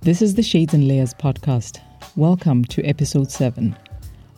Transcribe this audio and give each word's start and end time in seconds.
This 0.00 0.22
is 0.22 0.36
the 0.36 0.44
Shades 0.44 0.74
and 0.74 0.86
Layers 0.86 1.12
podcast. 1.12 1.80
Welcome 2.14 2.64
to 2.66 2.84
episode 2.84 3.32
7. 3.32 3.76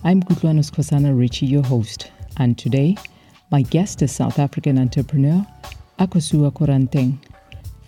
I'm 0.02 0.22
Kutlwanus 0.22 0.70
Kosana 0.70 1.16
Ritchie, 1.16 1.44
your 1.46 1.62
host, 1.62 2.10
and 2.38 2.56
today 2.56 2.96
my 3.50 3.60
guest 3.60 4.00
is 4.00 4.10
South 4.10 4.38
African 4.38 4.78
entrepreneur 4.78 5.46
Akosua 5.98 6.50
Koranteng, 6.50 7.18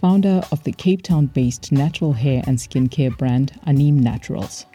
founder 0.02 0.42
of 0.52 0.62
the 0.64 0.72
Cape 0.72 1.02
Town 1.02 1.26
based 1.26 1.72
natural 1.72 2.12
hair 2.12 2.42
and 2.46 2.58
skincare 2.58 3.16
brand 3.16 3.58
ANiM 3.66 3.94
Naturals. 3.94 4.66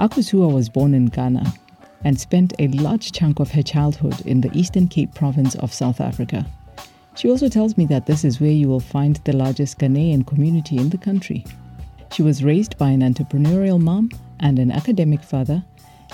Akosua 0.00 0.50
was 0.50 0.70
born 0.70 0.94
in 0.94 1.06
Ghana 1.06 1.52
and 2.04 2.18
spent 2.18 2.54
a 2.58 2.68
large 2.68 3.12
chunk 3.12 3.38
of 3.38 3.50
her 3.50 3.62
childhood 3.62 4.18
in 4.26 4.40
the 4.40 4.50
Eastern 4.58 4.88
Cape 4.88 5.14
province 5.14 5.56
of 5.56 5.74
South 5.74 6.00
Africa. 6.00 6.46
She 7.16 7.28
also 7.28 7.50
tells 7.50 7.76
me 7.76 7.84
that 7.86 8.06
this 8.06 8.24
is 8.24 8.40
where 8.40 8.50
you 8.50 8.66
will 8.66 8.80
find 8.80 9.16
the 9.24 9.36
largest 9.36 9.78
Ghanaian 9.78 10.26
community 10.26 10.78
in 10.78 10.88
the 10.88 10.98
country. 10.98 11.44
She 12.12 12.22
was 12.22 12.42
raised 12.42 12.76
by 12.78 12.90
an 12.90 13.00
entrepreneurial 13.00 13.80
mom 13.80 14.10
and 14.40 14.58
an 14.58 14.70
academic 14.70 15.22
father, 15.22 15.64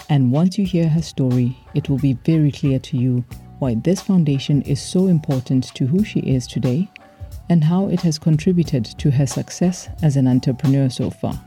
and 0.09 0.33
once 0.33 0.59
you 0.59 0.67
hear 0.67 0.89
her 0.89 1.03
story, 1.03 1.57
it 1.75 1.89
will 1.89 1.98
be 1.98 2.15
very 2.25 2.53
clear 2.53 2.79
to 2.79 2.97
you 2.97 3.25
why 3.59 3.75
this 3.75 4.01
foundation 4.01 4.62
is 4.62 4.83
so 4.83 5.07
important 5.07 5.65
to 5.75 5.87
who 5.87 6.05
she 6.05 6.20
is 6.20 6.47
today 6.47 6.91
and 7.48 7.65
how 7.65 7.89
it 7.89 8.01
has 8.01 8.19
contributed 8.19 8.84
to 8.84 9.11
her 9.11 9.27
success 9.27 9.89
as 10.03 10.17
an 10.17 10.27
entrepreneur 10.27 10.89
so 10.89 11.11
far. 11.11 11.41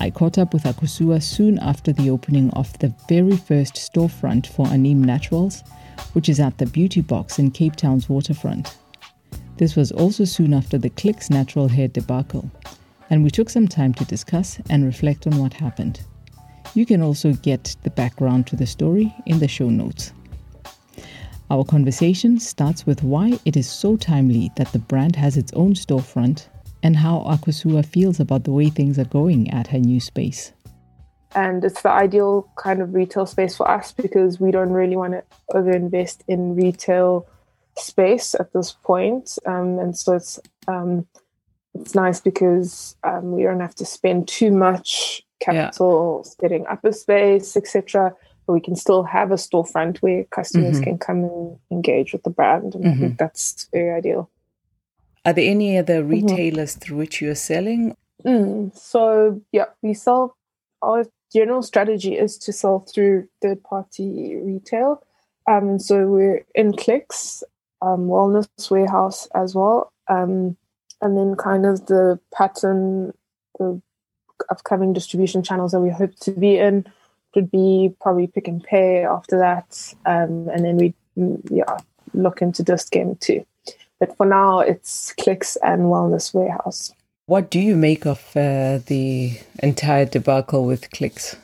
I 0.00 0.10
caught 0.10 0.38
up 0.38 0.52
with 0.52 0.62
Akosua 0.62 1.22
soon 1.22 1.58
after 1.58 1.92
the 1.92 2.10
opening 2.10 2.50
of 2.50 2.76
the 2.78 2.94
very 3.08 3.36
first 3.36 3.74
storefront 3.74 4.46
for 4.46 4.66
ANiM 4.66 4.98
Naturals, 4.98 5.64
which 6.12 6.28
is 6.28 6.38
at 6.38 6.58
the 6.58 6.66
Beauty 6.66 7.00
Box 7.00 7.38
in 7.38 7.50
Cape 7.50 7.74
Town's 7.74 8.08
waterfront. 8.08 8.76
This 9.56 9.74
was 9.74 9.90
also 9.90 10.24
soon 10.24 10.54
after 10.54 10.78
the 10.78 10.90
Clicks 10.90 11.30
natural 11.30 11.66
hair 11.66 11.88
debacle, 11.88 12.48
and 13.10 13.24
we 13.24 13.30
took 13.30 13.50
some 13.50 13.68
time 13.68 13.94
to 13.94 14.04
discuss 14.04 14.60
and 14.70 14.84
reflect 14.84 15.26
on 15.26 15.38
what 15.38 15.52
happened. 15.52 16.00
You 16.74 16.86
can 16.86 17.02
also 17.02 17.32
get 17.32 17.76
the 17.82 17.90
background 17.90 18.46
to 18.48 18.56
the 18.56 18.66
story 18.66 19.14
in 19.26 19.38
the 19.38 19.48
show 19.48 19.70
notes. 19.70 20.12
Our 21.50 21.64
conversation 21.64 22.38
starts 22.38 22.84
with 22.84 23.02
why 23.02 23.38
it 23.46 23.56
is 23.56 23.68
so 23.68 23.96
timely 23.96 24.50
that 24.56 24.70
the 24.72 24.78
brand 24.78 25.16
has 25.16 25.36
its 25.36 25.52
own 25.54 25.72
storefront 25.72 26.46
and 26.82 26.96
how 26.96 27.20
Akosua 27.20 27.84
feels 27.86 28.20
about 28.20 28.44
the 28.44 28.52
way 28.52 28.68
things 28.68 28.98
are 28.98 29.06
going 29.06 29.50
at 29.50 29.68
her 29.68 29.78
new 29.78 29.98
space. 29.98 30.52
And 31.34 31.64
it's 31.64 31.82
the 31.82 31.90
ideal 31.90 32.50
kind 32.56 32.80
of 32.80 32.94
retail 32.94 33.26
space 33.26 33.56
for 33.56 33.68
us 33.68 33.92
because 33.92 34.40
we 34.40 34.50
don't 34.50 34.72
really 34.72 34.96
want 34.96 35.12
to 35.12 35.22
overinvest 35.54 36.18
in 36.28 36.54
retail 36.54 37.26
space 37.76 38.34
at 38.34 38.52
this 38.52 38.72
point. 38.72 39.38
Um, 39.46 39.78
and 39.78 39.96
so 39.96 40.14
it's 40.14 40.38
um, 40.66 41.06
it's 41.80 41.94
nice 41.94 42.20
because 42.20 42.96
um, 43.04 43.32
we 43.32 43.42
don't 43.42 43.60
have 43.60 43.74
to 43.76 43.84
spend 43.84 44.28
too 44.28 44.50
much 44.50 45.22
capital 45.40 46.22
yeah. 46.24 46.30
setting 46.40 46.66
up 46.66 46.84
a 46.84 46.92
space, 46.92 47.56
etc. 47.56 48.14
But 48.46 48.52
we 48.52 48.60
can 48.60 48.76
still 48.76 49.02
have 49.02 49.30
a 49.30 49.34
storefront 49.34 49.98
where 49.98 50.24
customers 50.24 50.76
mm-hmm. 50.76 50.84
can 50.84 50.98
come 50.98 51.24
and 51.24 51.58
engage 51.70 52.12
with 52.12 52.22
the 52.22 52.30
brand, 52.30 52.74
and 52.74 52.84
mm-hmm. 52.84 52.88
I 52.88 52.96
think 52.96 53.12
mm-hmm. 53.12 53.16
that's 53.24 53.68
very 53.72 53.96
ideal. 53.96 54.30
Are 55.24 55.32
there 55.32 55.50
any 55.50 55.76
other 55.76 56.00
mm-hmm. 56.00 56.10
retailers 56.10 56.72
mm-hmm. 56.72 56.80
through 56.80 56.96
which 56.96 57.20
you 57.20 57.30
are 57.30 57.34
selling? 57.34 57.96
Mm, 58.24 58.76
so 58.76 59.40
yeah, 59.52 59.66
we 59.82 59.94
sell. 59.94 60.36
Our 60.80 61.06
general 61.32 61.62
strategy 61.62 62.16
is 62.16 62.38
to 62.38 62.52
sell 62.52 62.80
through 62.80 63.28
third 63.42 63.62
party 63.62 64.36
retail. 64.36 65.02
Um, 65.48 65.78
so 65.78 66.06
we're 66.06 66.44
in 66.54 66.72
Clicks, 66.76 67.42
um, 67.80 68.06
Wellness 68.06 68.70
Warehouse 68.70 69.28
as 69.34 69.54
well, 69.54 69.92
um, 70.08 70.56
and 71.00 71.16
then 71.16 71.36
kind 71.36 71.66
of 71.66 71.86
the 71.86 72.18
pattern, 72.34 73.12
the 73.58 73.80
upcoming 74.50 74.92
distribution 74.92 75.42
channels 75.42 75.72
that 75.72 75.80
we 75.80 75.90
hope 75.90 76.14
to 76.20 76.30
be 76.32 76.58
in 76.58 76.86
would 77.34 77.50
be 77.50 77.94
probably 78.00 78.26
Pick 78.26 78.48
and 78.48 78.62
Pay 78.62 79.04
after 79.04 79.38
that, 79.38 79.94
um, 80.06 80.48
and 80.48 80.64
then 80.64 80.76
we 80.76 80.94
mm, 81.16 81.40
yeah 81.50 81.78
look 82.14 82.42
into 82.42 82.62
Dis-Chem 82.62 83.16
too. 83.16 83.44
But 84.00 84.16
for 84.16 84.26
now, 84.26 84.60
it's 84.60 85.12
Clicks 85.14 85.56
and 85.56 85.82
Wellness 85.82 86.32
Warehouse. 86.32 86.92
What 87.26 87.50
do 87.50 87.60
you 87.60 87.76
make 87.76 88.06
of 88.06 88.20
uh, 88.36 88.78
the 88.86 89.38
entire 89.62 90.06
debacle 90.06 90.64
with 90.64 90.90
Clicks? 90.90 91.36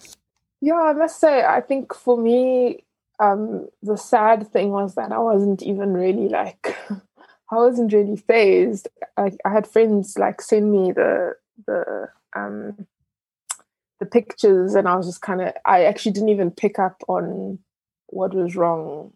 Yeah, 0.60 0.80
I 0.80 0.92
must 0.94 1.20
say, 1.20 1.44
I 1.44 1.60
think 1.60 1.94
for 1.94 2.16
me, 2.16 2.84
um, 3.18 3.68
the 3.82 3.96
sad 3.96 4.50
thing 4.50 4.70
was 4.70 4.94
that 4.94 5.12
I 5.12 5.18
wasn't 5.18 5.62
even 5.62 5.92
really 5.92 6.28
like, 6.28 6.74
I 7.50 7.56
wasn't 7.56 7.92
really 7.92 8.16
fazed. 8.16 8.88
I, 9.16 9.32
I 9.44 9.50
had 9.50 9.66
friends 9.66 10.18
like 10.18 10.40
send 10.40 10.72
me 10.72 10.92
the 10.92 11.36
the 11.66 12.08
um, 12.34 12.86
the 14.00 14.06
pictures, 14.06 14.74
and 14.74 14.88
I 14.88 14.96
was 14.96 15.06
just 15.06 15.22
kind 15.22 15.40
of, 15.40 15.52
I 15.64 15.84
actually 15.84 16.12
didn't 16.12 16.30
even 16.30 16.50
pick 16.50 16.78
up 16.78 17.02
on 17.08 17.58
what 18.08 18.34
was 18.34 18.56
wrong 18.56 19.12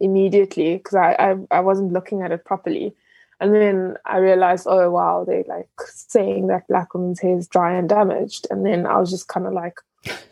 immediately 0.00 0.76
because 0.76 0.94
I, 0.94 1.12
I 1.18 1.58
I 1.58 1.60
wasn't 1.60 1.92
looking 1.92 2.22
at 2.22 2.32
it 2.32 2.44
properly. 2.44 2.94
And 3.40 3.52
then 3.52 3.96
I 4.04 4.18
realized, 4.18 4.68
oh 4.68 4.88
wow, 4.92 5.24
they 5.26 5.42
like 5.48 5.68
saying 5.88 6.46
that 6.46 6.68
black 6.68 6.94
woman's 6.94 7.18
hair 7.18 7.36
is 7.36 7.48
dry 7.48 7.74
and 7.74 7.88
damaged. 7.88 8.46
And 8.50 8.64
then 8.64 8.86
I 8.86 8.98
was 8.98 9.10
just 9.10 9.26
kind 9.26 9.48
of 9.48 9.52
like, 9.52 9.78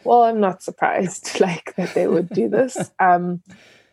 well, 0.04 0.22
I'm 0.22 0.38
not 0.38 0.62
surprised 0.62 1.40
like 1.40 1.74
that 1.76 1.94
they 1.94 2.06
would 2.06 2.28
do 2.28 2.48
this. 2.48 2.90
Um, 3.00 3.42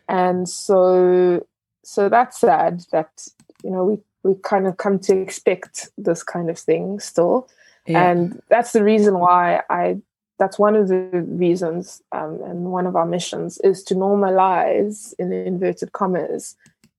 and 0.08 0.48
so 0.48 1.46
so 1.84 2.08
that's 2.08 2.38
sad 2.38 2.82
that 2.92 3.26
you 3.62 3.70
know 3.70 3.84
we 3.84 3.98
we 4.22 4.34
kind 4.42 4.66
of 4.66 4.76
come 4.76 4.98
to 4.98 5.16
expect 5.16 5.88
this 5.96 6.22
kind 6.22 6.50
of 6.50 6.58
thing 6.58 7.00
still. 7.00 7.48
Yeah. 7.86 8.10
And 8.10 8.42
that's 8.50 8.72
the 8.72 8.84
reason 8.84 9.18
why 9.18 9.62
I 9.70 9.98
that's 10.38 10.58
one 10.58 10.76
of 10.76 10.88
the 10.88 11.24
reasons 11.26 12.02
um, 12.12 12.40
and 12.44 12.66
one 12.66 12.86
of 12.86 12.96
our 12.96 13.06
missions 13.06 13.58
is 13.64 13.82
to 13.84 13.94
normalize 13.94 15.14
in 15.18 15.32
inverted 15.32 15.92
commas 15.92 16.56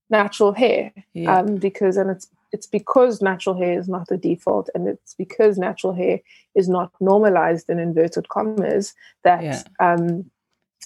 natural 0.10 0.52
hair 0.52 0.92
yeah. 1.14 1.38
um, 1.38 1.56
because 1.56 1.96
and 1.96 2.10
it's 2.10 2.28
it's 2.52 2.66
because 2.66 3.22
natural 3.22 3.56
hair 3.56 3.78
is 3.78 3.88
not 3.88 4.08
the 4.08 4.18
default 4.18 4.70
and 4.74 4.88
it's 4.88 5.14
because 5.14 5.58
natural 5.58 5.94
hair 5.94 6.20
is 6.56 6.68
not 6.68 6.92
normalized 7.00 7.70
in 7.70 7.80
inverted 7.80 8.28
commas 8.30 8.96
that 9.24 9.44
yeah. 9.44 9.62
um, 9.80 10.30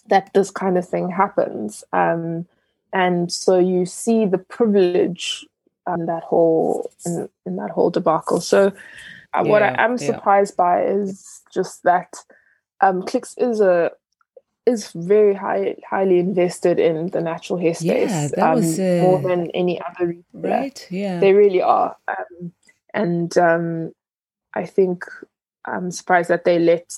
that 0.09 0.29
this 0.33 0.51
kind 0.51 0.77
of 0.77 0.87
thing 0.87 1.09
happens 1.09 1.83
um, 1.93 2.45
and 2.91 3.31
so 3.31 3.57
you 3.57 3.85
see 3.85 4.25
the 4.25 4.37
privilege 4.37 5.45
in 5.87 6.05
that 6.05 6.23
whole 6.23 6.89
in, 7.05 7.29
in 7.45 7.55
that 7.57 7.71
whole 7.71 7.89
debacle 7.89 8.39
so 8.39 8.67
uh, 9.35 9.41
yeah, 9.43 9.49
what 9.49 9.63
I 9.63 9.73
am 9.77 9.97
surprised 9.97 10.55
by 10.55 10.83
is 10.83 11.41
just 11.51 11.83
that 11.83 12.13
um, 12.81 13.01
Clicks 13.01 13.35
is 13.37 13.61
a 13.61 13.91
is 14.65 14.91
very 14.91 15.33
high, 15.33 15.75
highly 15.89 16.19
invested 16.19 16.79
in 16.79 17.07
the 17.07 17.21
natural 17.21 17.59
hair 17.59 17.73
space. 17.73 18.11
Yeah, 18.11 18.27
that 18.35 18.43
um, 18.43 18.55
was 18.55 18.79
uh, 18.79 18.99
more 19.01 19.21
than 19.21 19.51
any 19.51 19.81
other 19.81 20.07
retailer. 20.07 20.59
Right. 20.59 20.87
Yeah, 20.89 21.19
they 21.19 21.33
really 21.33 21.61
are. 21.61 21.97
Um, 22.07 22.53
and 22.93 23.37
um, 23.37 23.91
I 24.53 24.65
think 24.65 25.05
I'm 25.65 25.91
surprised 25.91 26.29
that 26.29 26.45
they 26.45 26.59
let 26.59 26.93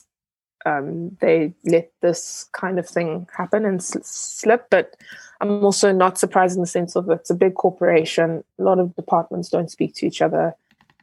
um, 0.66 1.18
they 1.22 1.54
let 1.66 1.92
this 2.02 2.50
kind 2.52 2.80
of 2.80 2.88
thing 2.88 3.28
happen 3.36 3.66
and 3.66 3.84
sl- 3.84 4.00
slip. 4.04 4.68
But 4.70 4.96
I'm 5.42 5.64
also 5.66 5.92
not 5.92 6.18
surprised 6.18 6.56
in 6.56 6.62
the 6.62 6.68
sense 6.68 6.96
of 6.96 7.10
it's 7.10 7.30
a 7.30 7.36
big 7.36 7.56
corporation. 7.56 8.44
A 8.60 8.64
lot 8.64 8.80
of 8.80 8.96
departments 8.96 9.50
don't 9.50 9.72
speak 9.72 9.94
to 9.96 10.08
each 10.08 10.22
other. 10.22 10.56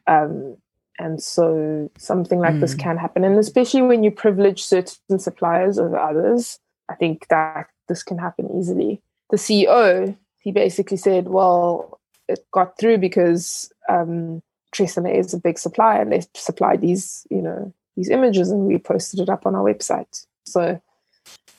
Um, 0.07 0.57
and 0.99 1.21
so 1.21 1.89
something 1.97 2.39
like 2.39 2.55
mm. 2.55 2.61
this 2.61 2.75
can 2.75 2.97
happen 2.97 3.23
and 3.23 3.37
especially 3.37 3.81
when 3.81 4.03
you 4.03 4.11
privilege 4.11 4.63
certain 4.63 5.19
suppliers 5.19 5.79
over 5.79 5.97
others 5.97 6.59
i 6.89 6.95
think 6.95 7.27
that 7.29 7.67
this 7.87 8.03
can 8.03 8.17
happen 8.17 8.49
easily 8.57 9.01
the 9.29 9.37
ceo 9.37 10.15
he 10.39 10.51
basically 10.51 10.97
said 10.97 11.27
well 11.27 11.99
it 12.27 12.45
got 12.51 12.77
through 12.77 12.97
because 12.97 13.71
um 13.89 14.41
Tresemme 14.73 15.13
is 15.15 15.33
a 15.33 15.39
big 15.39 15.59
supplier 15.59 16.01
and 16.01 16.11
they 16.11 16.23
supplied 16.33 16.81
these 16.81 17.25
you 17.29 17.41
know 17.41 17.73
these 17.95 18.09
images 18.09 18.49
and 18.49 18.61
we 18.61 18.77
posted 18.77 19.19
it 19.19 19.29
up 19.29 19.45
on 19.45 19.55
our 19.55 19.63
website 19.63 20.25
so 20.45 20.81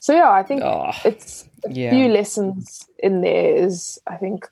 so 0.05 0.15
yeah 0.15 0.31
i 0.31 0.43
think 0.43 0.63
oh, 0.63 0.91
it's 1.05 1.49
a 1.65 1.73
yeah. 1.73 1.91
few 1.91 2.09
lessons 2.09 2.87
in 2.99 3.21
there 3.21 3.55
is 3.67 3.99
i 4.07 4.17
think 4.17 4.49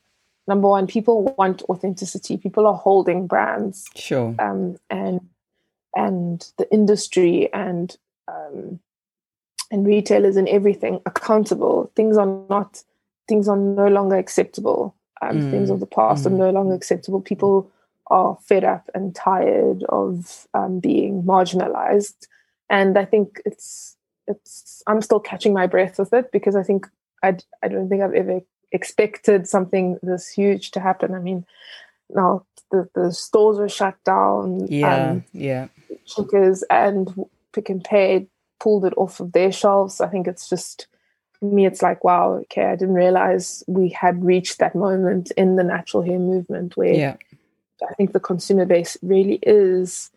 number 0.47 0.67
one, 0.67 0.87
people 0.87 1.35
want 1.37 1.63
authenticity. 1.63 2.37
People 2.37 2.67
are 2.67 2.75
holding 2.75 3.27
brands, 3.27 3.85
sure, 3.95 4.35
um, 4.39 4.77
and 4.89 5.21
and 5.95 6.51
the 6.57 6.71
industry 6.71 7.51
and 7.53 7.95
um, 8.27 8.79
and 9.71 9.85
retailers 9.85 10.35
and 10.35 10.47
everything 10.49 10.99
accountable. 11.05 11.91
Things 11.95 12.17
are 12.17 12.25
not 12.49 12.83
things 13.27 13.47
are 13.47 13.57
no 13.57 13.87
longer 13.87 14.15
acceptable. 14.15 14.95
Um, 15.21 15.37
mm. 15.37 15.51
Things 15.51 15.69
of 15.69 15.79
the 15.79 15.85
past 15.85 16.23
mm. 16.23 16.27
are 16.27 16.35
no 16.37 16.49
longer 16.49 16.73
acceptable. 16.73 17.21
People 17.21 17.71
are 18.07 18.37
fed 18.43 18.65
up 18.65 18.89
and 18.93 19.15
tired 19.15 19.83
of 19.87 20.47
um, 20.53 20.79
being 20.79 21.23
marginalized, 21.23 22.27
and 22.69 22.97
I 22.97 23.05
think 23.05 23.41
it's 23.45 23.95
it's. 24.27 24.83
I'm 24.87 25.01
still 25.01 25.19
catching 25.19 25.53
my 25.53 25.67
breath 25.67 25.99
with 25.99 26.13
it 26.13 26.31
because 26.31 26.55
I 26.55 26.63
think 26.63 26.87
I 27.23 27.37
I 27.61 27.67
don't 27.67 27.89
think 27.89 28.01
I've 28.01 28.13
ever 28.13 28.41
expected 28.71 29.47
something 29.47 29.99
this 30.01 30.29
huge 30.29 30.71
to 30.71 30.79
happen. 30.79 31.13
I 31.13 31.19
mean, 31.19 31.45
now 32.09 32.45
the, 32.71 32.89
the 32.95 33.11
stores 33.13 33.57
were 33.57 33.69
shut 33.69 33.95
down. 34.03 34.67
Yeah, 34.67 35.11
um, 35.11 35.23
yeah. 35.33 35.67
Checkers 36.05 36.63
and 36.69 37.13
Pick 37.53 37.69
n 37.69 37.81
Pay 37.81 38.27
pulled 38.59 38.85
it 38.85 38.93
off 38.97 39.19
of 39.19 39.31
their 39.31 39.51
shelves. 39.51 40.01
I 40.01 40.07
think 40.07 40.27
it's 40.27 40.49
just 40.49 40.87
me. 41.41 41.65
It's 41.65 41.81
like 41.81 42.03
wow, 42.03 42.33
okay, 42.43 42.65
I 42.65 42.75
didn't 42.75 42.95
realize 42.95 43.63
we 43.67 43.89
had 43.89 44.23
reached 44.23 44.59
that 44.59 44.75
moment 44.75 45.31
in 45.31 45.55
the 45.55 45.63
natural 45.63 46.03
hair 46.03 46.19
movement 46.19 46.75
where 46.77 46.93
Yeah. 46.93 47.15
I 47.89 47.93
think 47.95 48.13
the 48.13 48.19
consumer 48.19 48.65
base 48.65 48.97
really 49.01 49.39
is 49.41 50.09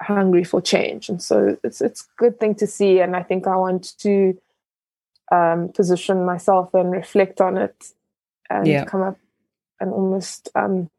hungry 0.00 0.44
for 0.44 0.60
change, 0.60 1.08
and 1.08 1.22
so 1.22 1.56
it's 1.64 1.80
it's 1.80 2.02
a 2.02 2.06
good 2.18 2.38
thing 2.40 2.54
to 2.56 2.66
see. 2.66 3.00
And 3.00 3.16
I 3.16 3.22
think 3.22 3.46
I 3.46 3.56
want 3.56 3.96
to 3.98 4.36
um, 5.32 5.70
position 5.70 6.24
myself 6.24 6.72
and 6.74 6.90
reflect 6.90 7.40
on 7.40 7.56
it, 7.56 7.92
and 8.50 8.66
Yeah. 8.66 8.84
come 8.84 9.02
up 9.02 9.18
and 9.80 9.92
almost 9.92 10.48
um, 10.54 10.90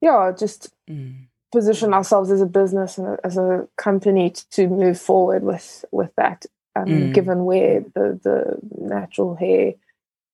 yeah, 0.00 0.32
just 0.38 0.70
Mm. 0.90 1.28
position 1.52 1.94
ourselves 1.94 2.30
as 2.30 2.40
a 2.42 2.46
business 2.46 2.98
and 2.98 3.18
as 3.24 3.38
a 3.38 3.66
company 3.76 4.30
t- 4.30 4.42
to 4.50 4.68
move 4.68 5.00
forward 5.00 5.42
with 5.44 5.84
with 5.92 6.14
that. 6.16 6.46
Um, 6.76 6.88
Mm. 6.88 7.12
Given 7.14 7.44
where 7.44 7.80
the 7.80 8.18
the 8.22 8.58
natural 8.78 9.34
hair 9.36 9.74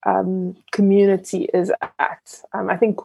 um, 0.07 0.57
community 0.73 1.45
is 1.53 1.71
at, 1.99 2.43
um, 2.55 2.71
I 2.71 2.77
think 2.79 2.99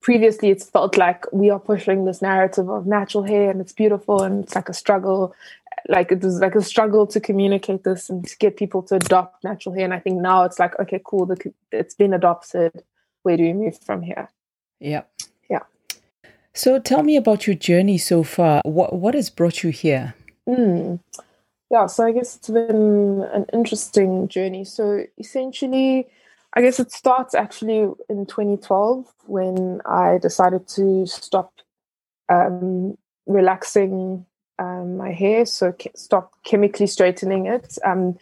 previously 0.00 0.50
it's 0.50 0.68
felt 0.68 0.96
like 0.96 1.24
we 1.32 1.50
are 1.50 1.58
pushing 1.58 2.04
this 2.04 2.20
narrative 2.20 2.68
of 2.68 2.86
natural 2.86 3.24
hair 3.24 3.50
and 3.50 3.60
it's 3.60 3.72
beautiful 3.72 4.22
and 4.22 4.44
it's 4.44 4.54
like 4.54 4.68
a 4.68 4.74
struggle 4.74 5.34
like 5.88 6.12
it 6.12 6.22
was 6.22 6.38
like 6.40 6.54
a 6.54 6.62
struggle 6.62 7.06
to 7.06 7.18
communicate 7.18 7.82
this 7.84 8.10
and 8.10 8.26
to 8.26 8.36
get 8.36 8.56
people 8.56 8.82
to 8.82 8.96
adopt 8.96 9.42
natural 9.42 9.74
hair 9.74 9.84
and 9.84 9.94
i 9.94 9.98
think 9.98 10.20
now 10.20 10.44
it's 10.44 10.58
like 10.58 10.78
okay 10.78 11.00
cool 11.04 11.24
the, 11.24 11.52
it's 11.72 11.94
been 11.94 12.12
adopted 12.12 12.82
where 13.22 13.36
do 13.36 13.42
we 13.42 13.52
move 13.52 13.78
from 13.80 14.02
here 14.02 14.28
Yeah. 14.80 15.02
Yeah. 15.48 15.60
So 16.54 16.78
tell 16.80 17.02
me 17.02 17.16
about 17.16 17.46
your 17.46 17.54
journey 17.54 17.98
so 17.98 18.24
far. 18.24 18.60
What 18.64 18.94
what 18.94 19.14
has 19.14 19.30
brought 19.30 19.62
you 19.62 19.70
here? 19.70 20.14
Mm. 20.48 20.98
Yeah, 21.70 21.86
so 21.86 22.04
I 22.04 22.12
guess 22.12 22.34
it's 22.36 22.48
been 22.48 23.22
an 23.32 23.46
interesting 23.52 24.26
journey. 24.26 24.64
So 24.64 25.04
essentially, 25.18 26.08
I 26.54 26.62
guess 26.62 26.80
it 26.80 26.90
starts 26.90 27.34
actually 27.34 27.92
in 28.08 28.26
2012 28.26 29.06
when 29.26 29.80
I 29.86 30.18
decided 30.18 30.66
to 30.68 31.06
stop 31.06 31.52
um, 32.28 32.96
relaxing 33.26 34.26
um, 34.58 34.96
my 34.96 35.12
hair, 35.12 35.46
so 35.46 35.72
ke- 35.72 35.96
stop 35.96 36.32
chemically 36.44 36.86
straightening 36.86 37.46
it. 37.46 37.78
Um, 37.84 38.18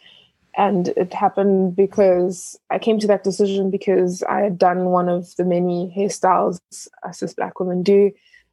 and 0.57 0.89
it 0.89 1.15
happened 1.15 1.77
because 1.77 2.59
I 2.71 2.79
came 2.79 2.99
to 2.99 3.07
that 3.07 3.25
decision 3.25 3.71
because 3.71 4.23
I 4.25 4.41
had 4.41 4.59
done 4.59 4.87
one 4.87 5.09
of 5.09 5.35
the 5.37 5.45
many 5.45 5.93
hairstyles 5.97 6.61
us 7.03 7.23
as 7.23 7.35
Black 7.35 7.61
women 7.61 7.83
do. 7.83 8.11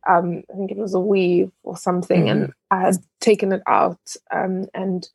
Um, 0.08 0.44
I 0.54 0.56
think 0.56 0.72
it 0.72 0.78
was 0.78 0.94
a 0.94 1.00
weave 1.00 1.52
or 1.64 1.76
something, 1.76 2.30
and 2.30 2.54
I 2.70 2.82
had 2.82 2.98
taken 3.22 3.52
it 3.52 3.64
out, 3.66 4.16
um, 4.32 4.68
and 4.76 5.08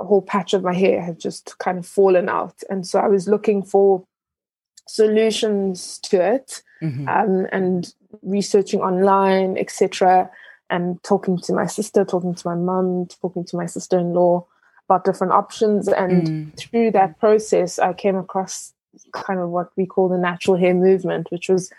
a 0.00 0.04
whole 0.04 0.22
patch 0.22 0.54
of 0.54 0.62
my 0.62 0.74
hair 0.74 1.02
had 1.02 1.18
just 1.18 1.56
kind 1.58 1.78
of 1.78 1.86
fallen 1.86 2.28
out. 2.28 2.62
And 2.70 2.86
so 2.86 2.98
I 2.98 3.08
was 3.08 3.28
looking 3.28 3.62
for 3.62 4.04
solutions 4.88 5.98
to 5.98 6.20
it 6.20 6.62
Mhm. 6.82 7.08
um, 7.08 7.46
and 7.52 7.92
researching 8.22 8.80
online, 8.80 9.56
etc., 9.58 10.30
and 10.68 11.02
talking 11.02 11.38
to 11.38 11.52
my 11.52 11.66
sister, 11.66 12.04
talking 12.04 12.34
to 12.34 12.48
my 12.48 12.54
mum, 12.54 13.06
talking 13.20 13.44
to 13.44 13.56
my 13.56 13.66
sister 13.66 13.98
in 13.98 14.12
law 14.14 14.44
about 14.88 15.04
different 15.04 15.32
options. 15.32 15.88
And 15.88 16.26
Mm. 16.28 16.58
through 16.58 16.90
that 16.92 17.18
process, 17.18 17.78
I 17.78 17.92
came 17.92 18.16
across 18.16 18.72
kind 19.12 19.40
of 19.40 19.50
what 19.50 19.68
we 19.76 19.86
call 19.86 20.08
the 20.08 20.18
natural 20.18 20.56
hair 20.56 20.74
movement, 20.74 21.30
which 21.30 21.48
was 21.48 21.70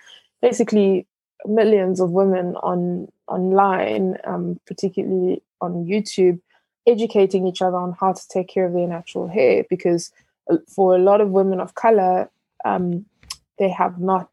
basically 0.42 1.06
millions 1.46 2.00
of 2.00 2.12
women 2.12 2.56
on 2.58 3.08
online, 3.28 4.18
um, 4.24 4.60
particularly 4.66 5.42
on 5.60 5.86
YouTube, 5.86 6.40
educating 6.88 7.45
each 7.45 7.62
other 7.62 7.78
on 7.78 7.95
how 8.00 8.13
to 8.13 8.28
take 8.30 8.48
care 8.48 8.66
of 8.66 8.74
their 8.74 8.88
natural 8.88 9.28
hair. 9.28 9.66
Because 9.69 10.12
uh, 10.50 10.57
for 10.68 10.95
a 10.95 11.00
lot 11.00 11.22
of 11.22 11.30
women 11.30 11.60
of 11.60 11.75
color, 11.75 12.30
um, 12.66 13.06
they 13.60 13.69
have 13.69 14.00
not, 14.00 14.30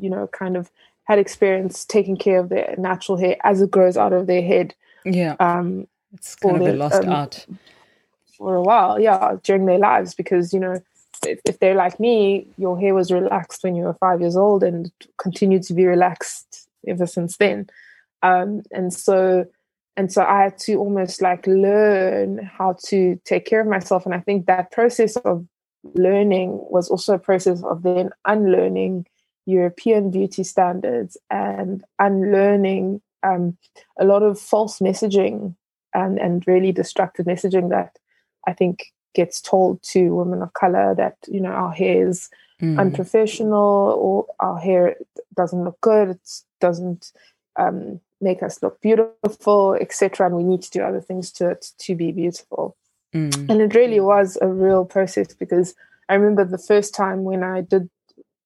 you 0.00 0.10
know, 0.10 0.26
kind 0.28 0.56
of 0.56 0.70
had 1.04 1.18
experience 1.18 1.84
taking 1.84 2.16
care 2.16 2.38
of 2.38 2.48
their 2.48 2.74
natural 2.78 3.18
hair 3.18 3.36
as 3.44 3.60
it 3.60 3.70
grows 3.70 3.96
out 3.96 4.12
of 4.12 4.26
their 4.26 4.42
head 4.42 4.74
Yeah. 5.04 5.36
um, 5.38 5.86
It's 6.14 6.34
kind 6.34 6.56
of 6.56 6.62
a 6.62 6.70
the, 6.72 6.76
lost 6.76 7.02
um, 7.04 7.08
art. 7.10 7.46
for 8.38 8.54
a 8.54 8.62
while, 8.62 9.00
yeah, 9.00 9.36
during 9.42 9.66
their 9.66 9.78
lives. 9.78 10.14
Because, 10.14 10.52
you 10.54 10.60
know, 10.60 10.80
if, 11.26 11.40
if 11.44 11.58
they're 11.58 11.74
like 11.74 12.00
me, 12.00 12.48
your 12.56 12.78
hair 12.78 12.94
was 12.94 13.10
relaxed 13.12 13.62
when 13.62 13.74
you 13.76 13.84
were 13.84 13.94
five 13.94 14.20
years 14.20 14.36
old 14.36 14.62
and 14.62 14.90
continued 15.18 15.62
to 15.64 15.74
be 15.74 15.84
relaxed 15.86 16.68
ever 16.86 17.06
since 17.06 17.36
then. 17.36 17.68
Um, 18.22 18.62
and 18.72 18.92
so, 18.92 19.46
and 19.96 20.12
so 20.12 20.22
I 20.22 20.42
had 20.42 20.58
to 20.60 20.74
almost 20.76 21.22
like 21.22 21.46
learn 21.46 22.38
how 22.38 22.76
to 22.86 23.20
take 23.24 23.46
care 23.46 23.60
of 23.60 23.66
myself. 23.66 24.04
And 24.04 24.14
I 24.14 24.20
think 24.20 24.46
that 24.46 24.72
process 24.72 25.16
of 25.16 25.46
learning 25.94 26.58
was 26.70 26.88
also 26.88 27.14
a 27.14 27.18
process 27.18 27.62
of 27.62 27.82
then 27.82 28.10
unlearning 28.24 29.06
European 29.46 30.10
beauty 30.10 30.42
standards 30.42 31.16
and 31.30 31.84
unlearning 31.98 33.02
um, 33.22 33.56
a 33.98 34.04
lot 34.04 34.22
of 34.22 34.40
false 34.40 34.80
messaging 34.80 35.54
and, 35.92 36.18
and 36.18 36.46
really 36.46 36.72
destructive 36.72 37.26
messaging 37.26 37.70
that 37.70 37.98
I 38.46 38.52
think 38.52 38.92
gets 39.14 39.40
told 39.40 39.82
to 39.82 40.14
women 40.14 40.42
of 40.42 40.52
color 40.54 40.94
that, 40.96 41.16
you 41.28 41.40
know, 41.40 41.52
our 41.52 41.72
hair 41.72 42.08
is 42.08 42.30
Mm. 42.62 42.78
unprofessional 42.78 43.98
or 43.98 44.26
our 44.38 44.58
hair 44.58 44.96
doesn't 45.36 45.64
look 45.64 45.80
good, 45.80 46.10
it 46.10 46.20
doesn't 46.60 47.12
um, 47.56 48.00
make 48.20 48.42
us 48.42 48.62
look 48.62 48.80
beautiful, 48.80 49.74
etc. 49.80 50.26
And 50.26 50.36
we 50.36 50.44
need 50.44 50.62
to 50.62 50.70
do 50.70 50.82
other 50.82 51.00
things 51.00 51.30
to 51.32 51.50
it 51.50 51.72
to 51.78 51.94
be 51.94 52.12
beautiful. 52.12 52.76
Mm. 53.14 53.48
And 53.48 53.60
it 53.60 53.74
really 53.74 54.00
was 54.00 54.36
a 54.40 54.48
real 54.48 54.84
process 54.84 55.34
because 55.34 55.74
I 56.08 56.14
remember 56.14 56.44
the 56.44 56.58
first 56.58 56.94
time 56.94 57.24
when 57.24 57.42
I 57.42 57.60
did 57.60 57.88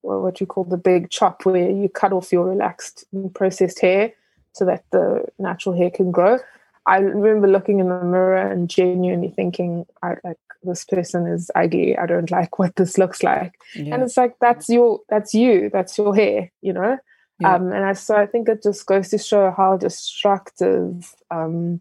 what 0.02 0.40
you 0.40 0.46
call 0.46 0.64
the 0.64 0.76
big 0.76 1.10
chop, 1.10 1.44
where 1.44 1.70
you 1.70 1.88
cut 1.88 2.12
off 2.12 2.32
your 2.32 2.46
relaxed 2.46 3.05
processed 3.34 3.81
hair 3.81 4.12
so 4.52 4.64
that 4.64 4.84
the 4.90 5.25
natural 5.38 5.76
hair 5.76 5.90
can 5.90 6.11
grow. 6.11 6.38
I 6.87 6.99
remember 6.99 7.49
looking 7.49 7.81
in 7.81 7.88
the 7.88 8.02
mirror 8.02 8.37
and 8.37 8.69
genuinely 8.69 9.28
thinking, 9.28 9.87
I 10.02 10.16
like 10.25 10.38
this 10.62 10.84
person 10.84 11.26
is 11.26 11.50
ugly. 11.54 11.96
I 11.96 12.06
don't 12.06 12.31
like 12.38 12.58
what 12.58 12.76
this 12.76 12.99
looks 12.99 13.22
like. 13.22 13.54
Yeah. 13.75 13.94
And 13.94 14.02
it's 14.02 14.16
like 14.16 14.37
that's 14.40 14.69
your 14.69 15.00
that's 15.08 15.34
you, 15.34 15.70
that's 15.72 15.99
your 15.99 16.14
hair, 16.14 16.50
you 16.62 16.72
know? 16.72 16.99
Yeah. 17.40 17.55
Um 17.55 17.73
and 17.73 17.85
I 17.85 17.92
so 17.92 18.16
I 18.16 18.26
think 18.26 18.49
it 18.49 18.62
just 18.62 18.87
goes 18.87 19.09
to 19.11 19.18
show 19.18 19.52
how 19.57 19.76
destructive 19.76 21.14
um, 21.30 21.80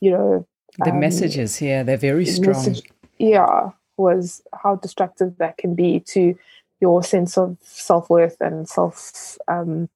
you 0.00 0.10
know, 0.10 0.46
the 0.78 0.90
um, 0.90 1.00
messages 1.00 1.56
here, 1.56 1.84
they're 1.84 1.96
very 1.96 2.24
strong. 2.26 2.56
message- 2.56 2.82
yeah, 3.18 3.70
was 3.96 4.42
how 4.54 4.76
destructive 4.76 5.36
that 5.38 5.58
can 5.58 5.74
be 5.74 6.00
to 6.00 6.36
your 6.80 7.02
sense 7.02 7.36
of 7.36 7.56
self 7.62 8.08
worth 8.08 8.40
and 8.40 8.68
self 8.68 9.36
um, 9.48 9.88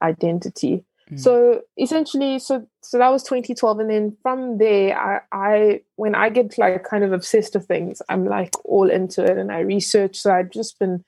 identity. 0.00 0.82
Mm. 1.10 1.20
So 1.20 1.60
essentially, 1.78 2.38
so 2.38 2.66
so 2.80 2.98
that 2.98 3.10
was 3.10 3.22
2012, 3.24 3.80
and 3.80 3.90
then 3.90 4.16
from 4.22 4.58
there, 4.58 4.98
I, 4.98 5.20
I 5.32 5.80
when 5.96 6.14
I 6.14 6.30
get 6.30 6.56
like 6.56 6.84
kind 6.84 7.04
of 7.04 7.12
obsessed 7.12 7.54
with 7.54 7.66
things, 7.66 8.00
I'm 8.08 8.24
like 8.24 8.54
all 8.64 8.90
into 8.90 9.22
it, 9.22 9.36
and 9.36 9.52
I 9.52 9.60
research. 9.60 10.16
So 10.16 10.32
I've 10.32 10.50
just 10.50 10.78
been 10.78 11.04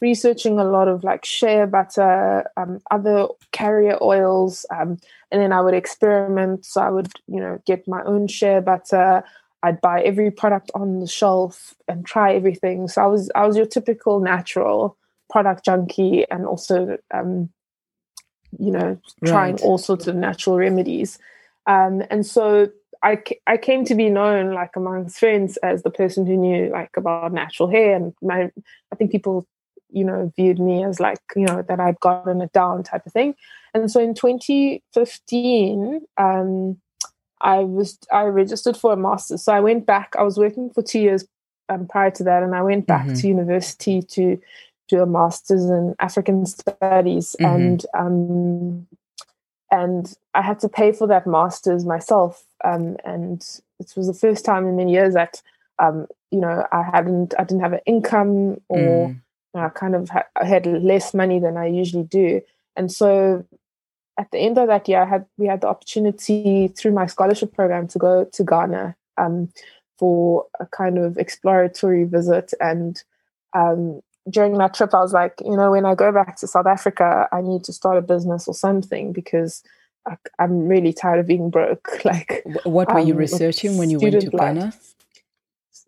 researching 0.00 0.58
a 0.58 0.64
lot 0.64 0.88
of 0.88 1.04
like 1.04 1.24
shea 1.24 1.64
butter, 1.64 2.50
um, 2.56 2.80
other 2.90 3.26
carrier 3.52 3.98
oils, 4.02 4.66
um, 4.70 4.98
and 5.30 5.40
then 5.40 5.52
I 5.52 5.60
would 5.60 5.74
experiment. 5.74 6.64
So 6.64 6.80
I 6.80 6.90
would, 6.90 7.12
you 7.26 7.40
know, 7.40 7.60
get 7.66 7.88
my 7.88 8.02
own 8.04 8.26
shea 8.28 8.60
butter. 8.60 9.24
I'd 9.62 9.80
buy 9.80 10.02
every 10.02 10.30
product 10.30 10.70
on 10.74 11.00
the 11.00 11.06
shelf 11.06 11.74
and 11.88 12.04
try 12.04 12.34
everything. 12.34 12.88
So 12.88 13.02
I 13.02 13.06
was 13.06 13.30
I 13.34 13.46
was 13.46 13.56
your 13.56 13.66
typical 13.66 14.20
natural 14.20 14.96
product 15.30 15.64
junkie, 15.64 16.26
and 16.30 16.44
also, 16.46 16.98
um, 17.12 17.48
you 18.58 18.70
know, 18.70 18.98
trying 19.24 19.54
Right. 19.54 19.62
all 19.62 19.78
sorts 19.78 20.06
of 20.06 20.16
natural 20.16 20.56
remedies. 20.56 21.18
Um, 21.66 22.02
and 22.10 22.26
so 22.26 22.68
I, 23.02 23.22
I 23.46 23.56
came 23.58 23.84
to 23.86 23.94
be 23.94 24.08
known 24.08 24.52
like 24.52 24.76
amongst 24.76 25.18
friends 25.18 25.56
as 25.58 25.82
the 25.82 25.90
person 25.90 26.26
who 26.26 26.36
knew 26.36 26.70
like 26.70 26.96
about 26.96 27.32
natural 27.32 27.68
hair 27.68 27.94
and 27.96 28.14
my 28.22 28.50
I 28.92 28.96
think 28.96 29.10
people 29.12 29.46
you 29.94 30.04
know 30.04 30.32
viewed 30.36 30.58
me 30.58 30.84
as 30.84 31.00
like 31.00 31.18
you 31.36 31.46
know 31.46 31.62
that 31.68 31.80
I'd 31.80 32.00
gotten 32.00 32.40
it 32.42 32.52
down 32.52 32.82
type 32.82 33.06
of 33.06 33.12
thing 33.12 33.34
and 33.74 33.90
so 33.90 34.00
in 34.00 34.14
2015 34.14 36.00
um 36.18 36.76
I 37.40 37.58
was 37.58 37.98
I 38.12 38.24
registered 38.24 38.76
for 38.76 38.92
a 38.92 38.96
master's 38.96 39.42
so 39.42 39.52
I 39.52 39.60
went 39.60 39.86
back 39.86 40.14
I 40.18 40.22
was 40.22 40.38
working 40.38 40.70
for 40.70 40.82
two 40.82 41.00
years 41.00 41.24
um, 41.68 41.86
prior 41.86 42.10
to 42.12 42.24
that 42.24 42.42
and 42.42 42.54
I 42.54 42.62
went 42.62 42.86
back 42.86 43.06
Mhm. 43.06 43.20
to 43.20 43.28
university 43.28 44.02
to 44.02 44.40
do 44.88 45.00
a 45.02 45.06
master's 45.06 45.64
in 45.64 45.94
African 45.98 46.46
studies 46.46 47.36
Mhm. 47.40 47.46
and 47.52 47.86
um 47.94 48.86
and 49.70 50.14
I 50.34 50.42
had 50.42 50.60
to 50.60 50.68
pay 50.68 50.92
for 50.92 51.06
that 51.08 51.26
master's 51.26 51.84
myself. 51.84 52.44
Um, 52.62 52.96
and 53.04 53.42
it 53.80 53.92
was 53.96 54.06
the 54.06 54.14
first 54.14 54.44
time 54.44 54.66
in 54.68 54.76
many 54.76 54.92
years 54.92 55.14
that 55.14 55.42
um, 55.80 56.06
you 56.30 56.38
know 56.38 56.64
I 56.70 56.82
hadn't 56.94 57.34
I 57.38 57.44
didn't 57.44 57.62
have 57.62 57.72
an 57.72 57.80
income 57.86 58.60
or 58.68 59.08
Mm. 59.08 59.16
I 59.54 59.68
kind 59.68 59.94
of 59.94 60.08
ha- 60.08 60.26
I 60.40 60.44
had 60.44 60.66
less 60.66 61.14
money 61.14 61.38
than 61.38 61.56
I 61.56 61.66
usually 61.66 62.04
do. 62.04 62.40
And 62.76 62.90
so 62.90 63.44
at 64.18 64.30
the 64.30 64.38
end 64.38 64.58
of 64.58 64.68
that 64.68 64.88
year, 64.88 65.02
I 65.02 65.06
had 65.06 65.26
we 65.36 65.46
had 65.46 65.62
the 65.62 65.68
opportunity 65.68 66.68
through 66.68 66.92
my 66.92 67.06
scholarship 67.06 67.54
program 67.54 67.88
to 67.88 67.98
go 67.98 68.24
to 68.24 68.44
Ghana 68.44 68.96
um, 69.16 69.52
for 69.98 70.46
a 70.60 70.66
kind 70.66 70.98
of 70.98 71.18
exploratory 71.18 72.04
visit. 72.04 72.52
And 72.60 73.02
um, 73.54 74.00
during 74.28 74.56
that 74.58 74.74
trip, 74.74 74.94
I 74.94 75.00
was 75.00 75.12
like, 75.12 75.40
you 75.44 75.56
know, 75.56 75.70
when 75.70 75.84
I 75.84 75.94
go 75.94 76.12
back 76.12 76.36
to 76.38 76.46
South 76.46 76.66
Africa, 76.66 77.28
I 77.32 77.40
need 77.40 77.64
to 77.64 77.72
start 77.72 77.98
a 77.98 78.02
business 78.02 78.48
or 78.48 78.54
something 78.54 79.12
because 79.12 79.62
I, 80.06 80.16
am 80.38 80.68
really 80.68 80.92
tired 80.92 81.20
of 81.20 81.26
being 81.26 81.50
broke. 81.50 81.88
Like, 82.04 82.42
what 82.64 82.92
were 82.92 83.00
um, 83.00 83.06
you 83.06 83.14
researching 83.14 83.78
when 83.78 83.90
you 83.90 83.98
went 83.98 84.20
to 84.20 84.30
Ghana? 84.30 84.74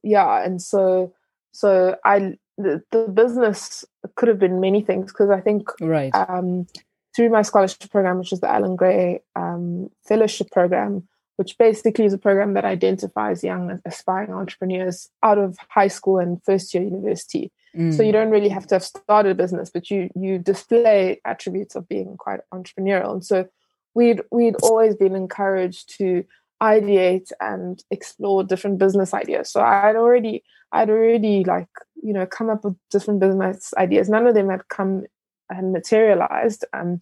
Yeah, 0.03 0.45
and 0.45 0.63
so 0.63 1.13
so 1.53 1.97
I 2.05 2.39
the, 2.59 2.83
the 2.91 3.09
business 3.09 3.85
could 4.15 4.29
have 4.29 4.39
been 4.39 4.61
many 4.61 4.81
things 4.81 5.13
because 5.13 5.31
I 5.31 5.41
think 5.41 5.69
right 5.81 6.15
um, 6.15 6.67
through 7.15 7.31
my 7.31 7.43
scholarship 7.43 7.91
program, 7.91 8.19
which 8.19 8.33
is 8.33 8.41
the 8.41 8.51
Allan 8.51 8.77
Gray 8.77 9.21
um, 9.35 9.91
Fellowship 10.07 10.51
Program, 10.51 11.09
which 11.37 11.57
basically 11.59 12.05
is 12.05 12.13
a 12.13 12.19
program 12.19 12.55
that 12.55 12.65
identifies 12.65 13.45
young 13.45 13.81
aspiring 13.85 14.33
entrepreneurs 14.33 15.09
out 15.23 15.39
of 15.39 15.57
high 15.69 15.89
school 15.89 16.19
and 16.19 16.43
first 16.45 16.75
year 16.75 16.83
university. 16.83 17.51
Mm. 17.77 17.95
So 17.95 18.03
you 18.03 18.13
don't 18.13 18.31
really 18.31 18.49
have 18.49 18.67
to 18.69 18.77
have 18.77 18.85
started 18.85 19.31
a 19.31 19.35
business, 19.35 19.71
but 19.71 19.91
you 19.91 20.11
you 20.15 20.39
display 20.39 21.21
attributes 21.25 21.75
of 21.75 21.89
being 21.89 22.17
quite 22.17 22.41
entrepreneurial. 22.53 23.13
And 23.13 23.25
so 23.25 23.47
we'd 23.95 24.23
we'd 24.31 24.57
always 24.63 24.95
been 24.95 25.15
encouraged 25.15 25.97
to 25.99 26.25
ideate 26.63 27.33
and 27.41 27.83
explore 27.91 28.45
different 28.45 28.79
business 28.79 29.13
ideas. 29.13 29.51
So 29.51 29.61
I'd 29.61 29.97
already 29.97 30.43
I'd 30.73 30.91
already 30.91 31.45
like 31.45 31.69
you 32.07 32.13
know 32.13 32.25
come 32.25 32.49
up 32.49 32.65
with 32.65 32.77
different 32.91 33.21
business 33.21 33.75
ideas. 33.77 34.09
None 34.09 34.27
of 34.27 34.35
them 34.35 34.49
had 34.49 34.69
come 34.69 35.05
and 35.51 35.73
materialized. 35.73 36.65
Um, 36.73 37.01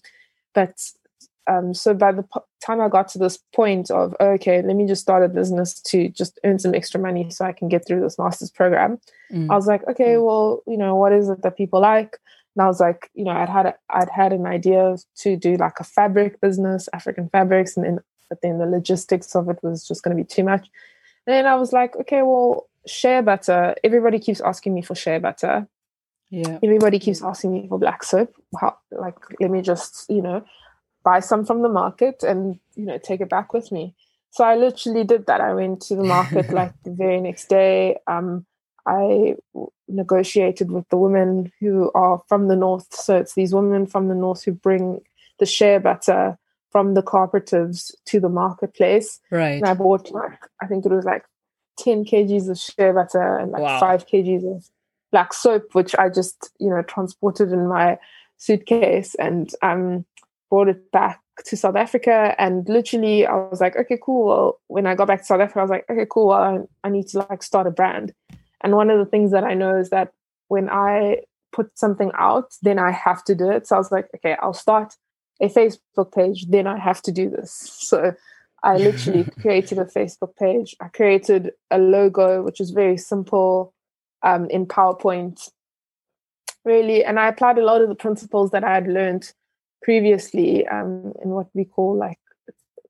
but 0.54 0.80
um, 1.46 1.75
so 1.75 1.92
by 1.92 2.12
the 2.12 2.25
time 2.64 2.80
I 2.80 2.88
got 2.88 3.08
to 3.08 3.18
this 3.18 3.38
point 3.54 3.90
of 3.90 4.16
okay, 4.18 4.62
let 4.62 4.76
me 4.76 4.87
just 4.87 5.02
start 5.02 5.25
a 5.25 5.28
business 5.28 5.80
to 5.82 6.08
just 6.08 6.40
earn 6.44 6.58
some 6.58 6.75
extra 6.75 6.99
money 6.99 7.30
so 7.30 7.44
I 7.44 7.52
can 7.52 7.68
get 7.68 7.87
through 7.87 8.00
this 8.00 8.18
master's 8.18 8.50
program, 8.50 8.99
mm. 9.30 9.50
I 9.50 9.54
was 9.54 9.66
like, 9.66 9.87
okay, 9.88 10.14
mm. 10.14 10.25
well, 10.25 10.62
you 10.66 10.78
know, 10.78 10.96
what 10.96 11.12
is 11.12 11.28
it 11.28 11.42
that 11.42 11.56
people 11.56 11.80
like? 11.80 12.18
And 12.56 12.62
I 12.62 12.66
was 12.66 12.80
like, 12.80 13.11
you 13.14 13.25
know, 13.25 13.32
I'd 13.32 13.49
had 13.49 13.66
a, 13.66 13.75
I'd 13.90 14.08
had 14.08 14.32
an 14.32 14.46
idea 14.46 14.96
to 15.16 15.37
do 15.37 15.56
like 15.56 15.80
a 15.80 15.84
fabric 15.84 16.40
business, 16.40 16.88
African 16.94 17.28
fabrics, 17.28 17.76
and 17.76 17.84
then 17.84 17.99
but 18.30 18.40
then 18.40 18.58
the 18.58 18.66
logistics 18.66 19.37
of 19.37 19.50
it 19.50 19.58
was 19.62 19.87
just 19.87 20.02
going 20.02 20.16
to 20.16 20.23
be 20.23 20.26
too 20.26 20.44
much. 20.44 20.70
And 21.26 21.34
then 21.34 21.46
I 21.46 21.56
was 21.56 21.73
like, 21.73 21.94
okay, 21.96 22.23
well, 22.23 22.68
shea 22.86 23.20
butter. 23.20 23.74
Everybody 23.82 24.18
keeps 24.18 24.40
asking 24.40 24.74
me 24.74 24.82
for 24.82 24.94
shea 24.94 25.18
butter. 25.18 25.68
Yeah. 26.30 26.58
Everybody 26.62 26.98
keeps 26.98 27.22
asking 27.22 27.52
me 27.52 27.68
for 27.68 27.78
black 27.78 28.02
soap. 28.02 28.34
How, 28.60 28.78
like, 28.90 29.16
let 29.40 29.50
me 29.50 29.62
just, 29.62 30.06
you 30.08 30.22
know, 30.22 30.44
buy 31.04 31.20
some 31.20 31.44
from 31.44 31.62
the 31.62 31.68
market 31.68 32.22
and, 32.22 32.58
you 32.74 32.86
know, 32.86 32.98
take 32.98 33.20
it 33.20 33.28
back 33.28 33.52
with 33.52 33.70
me. 33.70 33.94
So 34.30 34.42
I 34.42 34.56
literally 34.56 35.04
did 35.04 35.26
that. 35.26 35.40
I 35.40 35.54
went 35.54 35.80
to 35.82 35.96
the 35.96 36.02
market 36.02 36.50
like 36.52 36.72
the 36.82 36.90
very 36.90 37.20
next 37.20 37.48
day. 37.48 37.98
Um, 38.06 38.46
I 38.86 39.36
negotiated 39.88 40.70
with 40.70 40.88
the 40.88 40.96
women 40.96 41.52
who 41.60 41.90
are 41.94 42.22
from 42.28 42.48
the 42.48 42.56
north. 42.56 42.92
So 42.92 43.16
it's 43.16 43.34
these 43.34 43.54
women 43.54 43.86
from 43.86 44.08
the 44.08 44.14
north 44.14 44.44
who 44.44 44.52
bring 44.52 45.00
the 45.38 45.46
shea 45.46 45.78
butter 45.78 46.38
from 46.70 46.94
the 46.94 47.02
cooperatives 47.02 47.92
to 48.06 48.18
the 48.18 48.28
marketplace. 48.28 49.20
Right. 49.30 49.62
And 49.62 49.66
I 49.66 49.74
bought 49.74 50.10
like 50.10 50.40
I 50.60 50.66
think 50.66 50.84
it 50.84 50.90
was 50.90 51.04
like 51.04 51.24
10 51.78 52.04
kgs 52.04 52.49
of 52.49 52.59
shea 52.59 52.93
butter 52.93 53.38
and 53.38 53.52
like 53.52 53.62
wow. 53.62 53.81
five 53.81 54.07
kgs 54.07 54.57
of 54.57 54.69
black 55.12 55.33
soap, 55.33 55.75
which 55.75 55.95
I 55.97 56.09
just, 56.09 56.50
you 56.59 56.69
know, 56.69 56.83
transported 56.83 57.52
in 57.52 57.69
my 57.69 57.99
suitcase 58.37 59.14
and 59.16 59.50
um, 59.62 60.04
brought 60.50 60.69
it 60.69 60.90
back 60.93 61.21
to 61.47 61.57
South 61.57 61.76
Africa. 61.76 62.35
And 62.38 62.69
literally, 62.69 63.26
I 63.26 63.35
was 63.35 63.61
like, 63.61 63.76
okay, 63.76 63.99
cool. 64.02 64.26
Well, 64.26 64.61
when 64.69 64.87
I 64.87 64.95
got 64.95 65.09
back 65.09 65.21
to 65.21 65.25
South 65.25 65.40
Africa, 65.40 65.61
I 65.61 65.62
was 65.62 65.71
like, 65.71 65.87
okay, 65.90 66.07
cool. 66.11 66.28
Well, 66.28 66.69
I, 66.83 66.87
I 66.88 66.90
need 66.90 67.09
to 67.09 67.26
like 67.31 67.43
start 67.43 67.66
a 67.66 67.71
brand. 67.71 68.12
And 68.62 68.75
one 68.75 68.90
of 68.90 68.99
the 68.99 69.04
things 69.04 69.31
that 69.33 69.45
I 69.45 69.54
know 69.54 69.78
is 69.78 69.90
that 69.90 70.12
when 70.49 70.69
I 70.69 71.19
put 71.52 71.78
something 71.78 72.11
out, 72.14 72.52
then 72.62 72.78
I 72.78 72.90
have 72.90 73.23
to 73.25 73.35
do 73.35 73.50
it. 73.50 73.66
So 73.66 73.76
I 73.76 73.78
was 73.78 73.93
like, 73.93 74.09
okay, 74.16 74.37
I'll 74.40 74.52
start 74.52 74.95
a 75.40 75.49
Facebook 75.49 76.12
page, 76.12 76.47
then 76.49 76.66
I 76.66 76.78
have 76.78 77.02
to 77.02 77.12
do 77.12 77.28
this. 77.31 77.52
So 77.52 78.14
I 78.64 78.76
literally 78.78 79.25
created 79.40 79.78
a 79.78 79.85
Facebook 79.85 80.35
page. 80.37 80.75
I 80.80 80.88
created 80.88 81.52
a 81.71 81.78
logo, 81.78 82.42
which 82.42 82.61
is 82.61 82.71
very 82.71 82.97
simple 82.97 83.73
um, 84.23 84.49
in 84.50 84.66
PowerPoint, 84.66 85.50
really. 86.64 87.04
And 87.04 87.21
I 87.21 87.28
applied 87.28 87.59
a 87.59 87.64
lot 87.64 87.83
of 87.83 87.88
the 87.88 87.94
principles 87.94 88.50
that 88.50 88.64
I 88.64 88.75
had 88.75 88.88
learned 88.88 89.33
previously 89.83 90.66
um, 90.66 91.12
in 91.23 91.30
what 91.30 91.49
we 91.52 91.66
call 91.66 91.97
like, 91.97 92.18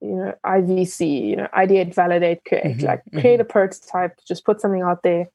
you 0.00 0.14
know, 0.14 0.34
IVC, 0.46 1.28
you 1.28 1.36
know, 1.36 1.48
ideate, 1.54 1.92
validate, 1.92 2.44
create. 2.46 2.78
Mm-hmm, 2.78 2.86
like 2.86 3.02
create 3.10 3.40
mm-hmm. 3.40 3.40
a 3.40 3.44
prototype, 3.44 4.18
just 4.26 4.44
put 4.44 4.60
something 4.60 4.82
out 4.82 5.02
there. 5.02 5.28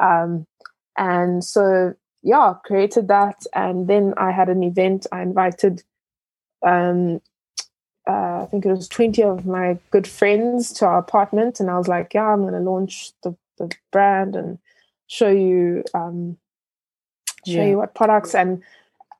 Um, 0.00 0.46
and 0.96 1.42
so, 1.42 1.94
yeah, 2.22 2.54
created 2.64 3.08
that. 3.08 3.44
And 3.52 3.88
then 3.88 4.14
I 4.16 4.30
had 4.30 4.48
an 4.48 4.62
event. 4.62 5.06
I 5.10 5.22
invited, 5.22 5.82
um, 6.64 7.20
uh, 8.08 8.42
I 8.42 8.48
think 8.50 8.64
it 8.64 8.70
was 8.70 8.88
20 8.88 9.22
of 9.22 9.46
my 9.46 9.78
good 9.90 10.06
friends 10.06 10.72
to 10.74 10.86
our 10.86 10.98
apartment. 10.98 11.60
And 11.60 11.70
I 11.70 11.78
was 11.78 11.88
like, 11.88 12.14
yeah, 12.14 12.32
I'm 12.32 12.42
going 12.42 12.54
to 12.54 12.58
launch 12.58 13.12
the, 13.22 13.36
the 13.58 13.70
brand 13.90 14.34
and 14.34 14.58
show 15.06 15.30
you 15.30 15.84
um, 15.94 16.38
show 17.46 17.52
yeah. 17.52 17.66
you 17.66 17.76
what 17.76 17.94
products 17.94 18.34
and 18.34 18.62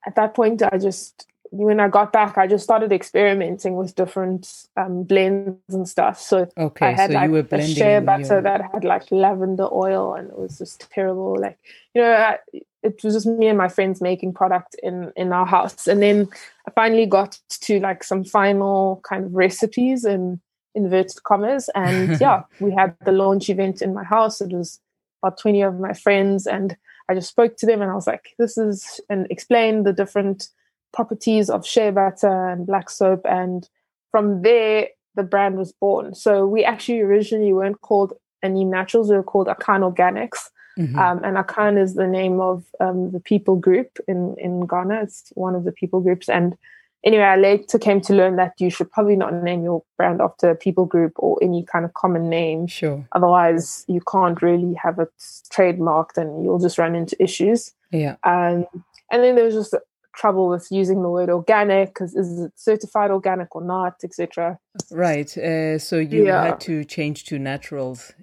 at 0.07 0.15
that 0.15 0.33
point 0.33 0.61
i 0.63 0.77
just 0.77 1.27
when 1.51 1.79
i 1.79 1.87
got 1.87 2.11
back 2.11 2.37
i 2.37 2.47
just 2.47 2.63
started 2.63 2.91
experimenting 2.91 3.75
with 3.75 3.93
different 3.95 4.65
um, 4.77 5.03
blends 5.03 5.59
and 5.69 5.87
stuff 5.87 6.19
so 6.19 6.47
okay 6.57 6.87
i 6.87 6.91
had 6.91 7.11
so 7.11 7.15
like 7.15 7.27
you 7.27 7.31
were 7.31 7.47
a 7.51 7.67
shea 7.67 7.99
butter 7.99 8.23
your... 8.23 8.41
that 8.41 8.61
had 8.73 8.83
like 8.83 9.11
lavender 9.11 9.67
oil 9.71 10.15
and 10.15 10.29
it 10.29 10.37
was 10.37 10.57
just 10.57 10.89
terrible 10.91 11.35
like 11.39 11.57
you 11.93 12.01
know 12.01 12.11
I, 12.11 12.37
it 12.83 13.03
was 13.03 13.13
just 13.13 13.25
me 13.25 13.47
and 13.47 13.57
my 13.57 13.69
friends 13.69 14.01
making 14.01 14.33
product 14.33 14.75
in 14.83 15.11
in 15.15 15.31
our 15.33 15.45
house 15.45 15.87
and 15.87 16.01
then 16.01 16.27
i 16.67 16.71
finally 16.71 17.05
got 17.05 17.39
to 17.49 17.79
like 17.79 18.03
some 18.03 18.23
final 18.23 19.01
kind 19.07 19.25
of 19.25 19.33
recipes 19.33 20.05
in 20.05 20.39
inverted 20.75 21.23
commas 21.23 21.69
and 21.75 22.19
yeah 22.21 22.43
we 22.59 22.71
had 22.71 22.95
the 23.05 23.11
launch 23.11 23.49
event 23.49 23.81
in 23.81 23.93
my 23.93 24.03
house 24.03 24.41
it 24.41 24.51
was 24.51 24.79
about 25.21 25.37
20 25.37 25.61
of 25.61 25.79
my 25.79 25.93
friends 25.93 26.45
and 26.45 26.75
I 27.09 27.15
just 27.15 27.29
spoke 27.29 27.57
to 27.57 27.65
them 27.65 27.81
and 27.81 27.91
I 27.91 27.95
was 27.95 28.07
like, 28.07 28.33
this 28.37 28.57
is, 28.57 29.01
and 29.09 29.27
explained 29.29 29.85
the 29.85 29.93
different 29.93 30.49
properties 30.93 31.49
of 31.49 31.65
shea 31.65 31.91
butter 31.91 32.49
and 32.49 32.65
black 32.65 32.89
soap. 32.89 33.21
And 33.25 33.67
from 34.11 34.41
there, 34.41 34.87
the 35.15 35.23
brand 35.23 35.57
was 35.57 35.71
born. 35.73 36.15
So 36.15 36.45
we 36.45 36.63
actually 36.63 37.01
originally 37.01 37.53
weren't 37.53 37.81
called 37.81 38.13
Anim 38.41 38.69
Naturals, 38.69 39.09
we 39.09 39.15
were 39.15 39.23
called 39.23 39.47
Akan 39.47 39.81
Organics. 39.81 40.49
Mm-hmm. 40.77 40.97
Um, 40.97 41.23
and 41.23 41.37
Akan 41.37 41.81
is 41.81 41.95
the 41.95 42.07
name 42.07 42.39
of 42.39 42.63
um, 42.79 43.11
the 43.11 43.19
people 43.19 43.55
group 43.55 43.99
in, 44.07 44.35
in 44.39 44.65
Ghana. 44.65 45.01
It's 45.03 45.31
one 45.35 45.55
of 45.55 45.63
the 45.63 45.71
people 45.71 46.01
groups. 46.01 46.29
And 46.29 46.57
anyway, 47.03 47.23
I 47.23 47.35
later 47.35 47.77
came 47.77 48.01
to 48.01 48.13
learn 48.13 48.37
that 48.37 48.53
you 48.59 48.69
should 48.69 48.91
probably 48.91 49.15
not 49.15 49.33
name 49.33 49.63
your 49.63 49.83
brand 49.97 50.21
after 50.21 50.49
a 50.49 50.55
people 50.55 50.85
group 50.85 51.13
or 51.17 51.37
any 51.41 51.63
kind 51.63 51.85
of 51.85 51.93
common 51.93 52.29
name. 52.29 52.67
Sure. 52.67 53.05
Otherwise, 53.11 53.85
you 53.87 54.01
can't 54.11 54.41
really 54.41 54.73
have 54.75 54.99
it 54.99 55.11
trademarked 55.51 56.17
and 56.17 56.43
you'll 56.43 56.59
just 56.59 56.77
run 56.77 56.95
into 56.95 57.21
issues. 57.21 57.73
Yeah. 57.91 58.15
Um, 58.23 58.65
and 59.11 59.23
then 59.23 59.35
there 59.35 59.45
was 59.45 59.53
just 59.53 59.75
trouble 60.15 60.47
with 60.47 60.67
using 60.71 61.01
the 61.01 61.09
word 61.09 61.29
organic 61.29 61.89
because 61.89 62.15
is 62.15 62.39
it 62.39 62.53
certified 62.55 63.11
organic 63.11 63.55
or 63.55 63.61
not, 63.61 63.95
etc. 64.03 64.59
Right. 64.91 65.35
Uh, 65.37 65.79
so 65.79 65.97
you 65.97 66.27
yeah. 66.27 66.45
had 66.45 66.59
to 66.61 66.83
change 66.85 67.25
to 67.25 67.39
naturals. 67.39 68.13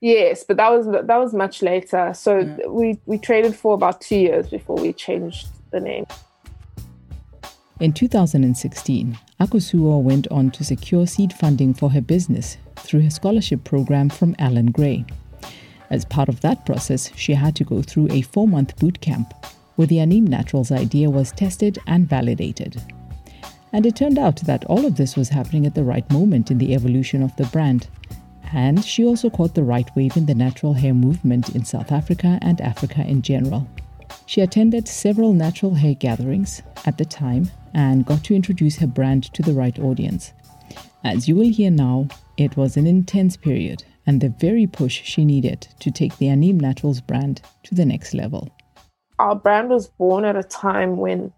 Yes, 0.00 0.44
but 0.44 0.56
that 0.56 0.70
was 0.70 0.86
that 0.86 1.16
was 1.16 1.34
much 1.34 1.60
later. 1.62 2.12
So 2.14 2.56
we 2.68 2.98
we 3.04 3.18
traded 3.18 3.54
for 3.54 3.74
about 3.74 4.00
two 4.00 4.16
years 4.16 4.48
before 4.48 4.76
we 4.76 4.92
changed 4.92 5.48
the 5.70 5.80
name. 5.80 6.06
In 7.80 7.92
2016, 7.92 9.18
Akosua 9.40 10.02
went 10.02 10.28
on 10.28 10.50
to 10.50 10.64
secure 10.64 11.06
seed 11.06 11.32
funding 11.32 11.72
for 11.72 11.90
her 11.90 12.00
business 12.02 12.58
through 12.76 13.00
her 13.00 13.10
scholarship 13.10 13.64
program 13.64 14.10
from 14.10 14.36
Allan 14.38 14.70
Gray. 14.70 15.04
As 15.90 16.04
part 16.04 16.28
of 16.28 16.40
that 16.42 16.66
process, 16.66 17.10
she 17.16 17.34
had 17.34 17.56
to 17.56 17.64
go 17.64 17.82
through 17.82 18.08
a 18.10 18.22
four 18.22 18.46
month 18.46 18.76
boot 18.78 19.00
camp 19.00 19.34
where 19.76 19.86
the 19.86 20.00
Anim 20.00 20.26
Naturals 20.26 20.70
idea 20.70 21.10
was 21.10 21.32
tested 21.32 21.78
and 21.86 22.08
validated. 22.08 22.82
And 23.72 23.86
it 23.86 23.96
turned 23.96 24.18
out 24.18 24.36
that 24.42 24.64
all 24.64 24.84
of 24.84 24.96
this 24.96 25.16
was 25.16 25.28
happening 25.28 25.64
at 25.66 25.74
the 25.74 25.84
right 25.84 26.10
moment 26.10 26.50
in 26.50 26.58
the 26.58 26.74
evolution 26.74 27.22
of 27.22 27.34
the 27.36 27.46
brand. 27.46 27.88
And 28.52 28.84
she 28.84 29.04
also 29.04 29.30
caught 29.30 29.54
the 29.54 29.62
right 29.62 29.88
wave 29.94 30.16
in 30.16 30.26
the 30.26 30.34
natural 30.34 30.74
hair 30.74 30.94
movement 30.94 31.54
in 31.54 31.64
South 31.64 31.92
Africa 31.92 32.38
and 32.42 32.60
Africa 32.60 33.04
in 33.06 33.22
general. 33.22 33.68
She 34.26 34.40
attended 34.40 34.88
several 34.88 35.32
natural 35.32 35.74
hair 35.74 35.94
gatherings 35.94 36.62
at 36.86 36.98
the 36.98 37.04
time 37.04 37.50
and 37.74 38.06
got 38.06 38.24
to 38.24 38.34
introduce 38.34 38.76
her 38.78 38.86
brand 38.86 39.32
to 39.34 39.42
the 39.42 39.52
right 39.52 39.78
audience. 39.78 40.32
As 41.04 41.28
you 41.28 41.36
will 41.36 41.48
hear 41.48 41.70
now, 41.70 42.08
it 42.36 42.56
was 42.56 42.76
an 42.76 42.86
intense 42.86 43.36
period 43.36 43.84
and 44.06 44.20
the 44.20 44.28
very 44.28 44.66
push 44.66 45.02
she 45.02 45.24
needed 45.24 45.68
to 45.78 45.90
take 45.90 46.16
the 46.18 46.28
Anim 46.28 46.58
Naturals 46.58 47.00
brand 47.00 47.42
to 47.64 47.74
the 47.74 47.84
next 47.84 48.14
level. 48.14 48.50
Our 49.18 49.34
brand 49.34 49.68
was 49.68 49.88
born 49.88 50.24
at 50.24 50.36
a 50.36 50.42
time 50.42 50.96
when 50.96 51.32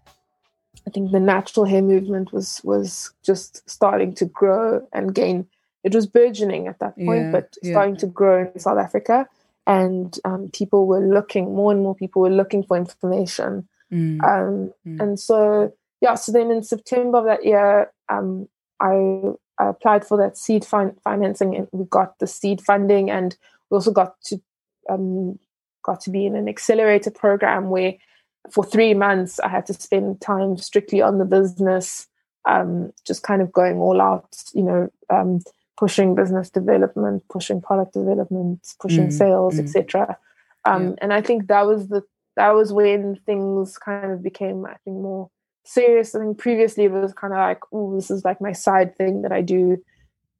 I 0.87 0.89
think 0.89 1.11
the 1.11 1.19
natural 1.19 1.65
hair 1.65 1.81
movement 1.81 2.33
was 2.33 2.61
was 2.63 3.13
just 3.23 3.69
starting 3.69 4.13
to 4.15 4.25
grow 4.25 4.85
and 4.93 5.13
gain. 5.13 5.47
It 5.83 5.93
was 5.93 6.07
burgeoning 6.07 6.67
at 6.67 6.79
that 6.79 6.95
point, 6.95 7.25
Yeah, 7.25 7.31
but 7.31 7.57
yeah. 7.61 7.71
starting 7.73 7.97
to 7.97 8.07
grow 8.07 8.49
in 8.53 8.59
South 8.59 8.77
Africa, 8.77 9.27
and 9.67 10.17
um, 10.25 10.49
people 10.53 10.85
were 10.87 10.99
looking 11.01 11.53
more 11.55 11.71
and 11.71 11.81
more. 11.81 11.95
People 11.95 12.21
were 12.21 12.29
looking 12.29 12.63
for 12.63 12.77
information, 12.77 13.67
Mm. 13.91 14.23
um, 14.23 14.73
Mm. 14.87 14.99
and 15.01 15.19
so 15.19 15.71
yeah. 16.01 16.15
So 16.15 16.31
then 16.31 16.51
in 16.51 16.63
September 16.63 17.17
of 17.19 17.25
that 17.25 17.45
year, 17.45 17.91
um, 18.09 18.47
I, 18.79 19.21
I 19.59 19.67
applied 19.69 20.05
for 20.05 20.17
that 20.17 20.37
seed 20.37 20.65
fin- 20.65 20.97
financing, 21.03 21.55
and 21.55 21.67
we 21.71 21.85
got 21.85 22.19
the 22.19 22.27
seed 22.27 22.59
funding, 22.61 23.09
and 23.11 23.37
we 23.69 23.75
also 23.75 23.91
got 23.91 24.19
to 24.25 24.41
um, 24.89 25.37
got 25.83 25.99
to 26.01 26.09
be 26.09 26.25
in 26.25 26.35
an 26.35 26.47
accelerator 26.49 27.11
program 27.11 27.69
where 27.69 27.93
for 28.51 28.63
three 28.65 28.93
months 28.93 29.39
I 29.39 29.47
had 29.49 29.65
to 29.67 29.73
spend 29.73 30.19
time 30.21 30.57
strictly 30.57 31.01
on 31.01 31.17
the 31.17 31.25
business, 31.25 32.07
um, 32.45 32.91
just 33.05 33.23
kind 33.23 33.41
of 33.41 33.51
going 33.53 33.77
all 33.77 34.01
out, 34.01 34.35
you 34.53 34.63
know, 34.63 34.89
um, 35.09 35.39
pushing 35.77 36.15
business 36.15 36.49
development, 36.49 37.23
pushing 37.29 37.61
product 37.61 37.93
development, 37.93 38.59
pushing 38.79 39.07
Mm, 39.07 39.13
sales, 39.13 39.55
mm. 39.55 39.59
etc. 39.63 40.17
Um, 40.65 40.83
Yeah. 40.89 40.95
And 41.01 41.13
I 41.13 41.21
think 41.21 41.47
that 41.47 41.65
was 41.65 41.87
the 41.87 42.03
that 42.35 42.53
was 42.55 42.73
when 42.73 43.15
things 43.27 43.77
kind 43.77 44.11
of 44.11 44.23
became, 44.23 44.65
I 44.65 44.75
think, 44.83 44.97
more 44.97 45.29
serious. 45.65 46.15
I 46.15 46.19
think 46.19 46.37
previously 46.39 46.85
it 46.85 46.91
was 46.91 47.13
kind 47.13 47.31
of 47.33 47.37
like, 47.37 47.59
oh, 47.71 47.95
this 47.95 48.09
is 48.09 48.25
like 48.25 48.41
my 48.41 48.53
side 48.53 48.95
thing 48.97 49.21
that 49.21 49.31
I 49.31 49.41
do 49.41 49.77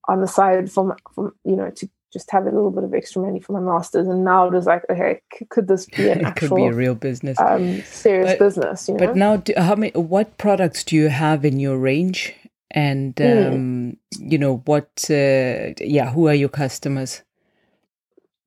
on 0.08 0.20
the 0.22 0.28
side 0.28 0.72
from 0.72 0.94
from 1.14 1.34
you 1.46 1.56
know 1.56 1.70
to 1.72 1.90
just 2.12 2.30
have 2.30 2.44
a 2.44 2.52
little 2.52 2.70
bit 2.70 2.84
of 2.84 2.94
extra 2.94 3.22
money 3.24 3.40
for 3.40 3.54
my 3.54 3.60
masters. 3.60 4.08
And 4.08 4.24
now 4.24 4.46
it 4.48 4.54
was 4.54 4.68
like, 4.68 4.84
okay, 4.90 5.20
c- 5.36 5.46
could 5.50 5.68
this 5.68 5.88
be 5.88 6.10
an 6.10 6.26
it 6.28 6.36
could 6.36 6.54
be 6.56 6.66
a 6.68 6.74
real 6.74 6.94
business. 6.94 7.40
um, 7.40 7.82
serious 7.82 8.32
But- 8.34 8.40
business? 8.40 8.88
You 8.88 8.94
know, 8.96 9.08
But 9.08 9.16
now, 9.16 9.38
do, 9.38 9.54
how 9.58 9.76
many? 9.76 9.92
What 9.94 10.38
products 10.38 10.84
do 10.84 10.96
you 10.96 11.10
have 11.10 11.44
in 11.44 11.60
your 11.60 11.78
range? 11.78 12.36
And 12.74 13.20
Mm. 13.24 13.54
um, 13.54 13.98
you 14.20 14.38
know 14.38 14.58
what? 14.66 14.90
Uh, 15.10 15.74
yeah, 15.80 16.12
who 16.12 16.28
are 16.28 16.36
your 16.36 16.50
customers? 16.50 17.24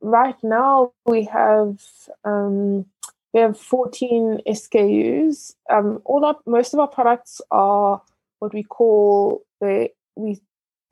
right 0.00 0.36
now 0.42 0.92
we 1.06 1.24
have 1.24 1.80
um, 2.24 2.86
we 3.34 3.40
have 3.40 3.58
14 3.58 4.40
SKUs. 4.48 5.54
Um, 5.70 6.02
all 6.04 6.24
our 6.24 6.36
most 6.46 6.74
of 6.74 6.80
our 6.80 6.88
products 6.88 7.40
are 7.52 8.02
what 8.40 8.54
we 8.54 8.62
call 8.64 9.44
they 9.60 9.92
we 10.16 10.40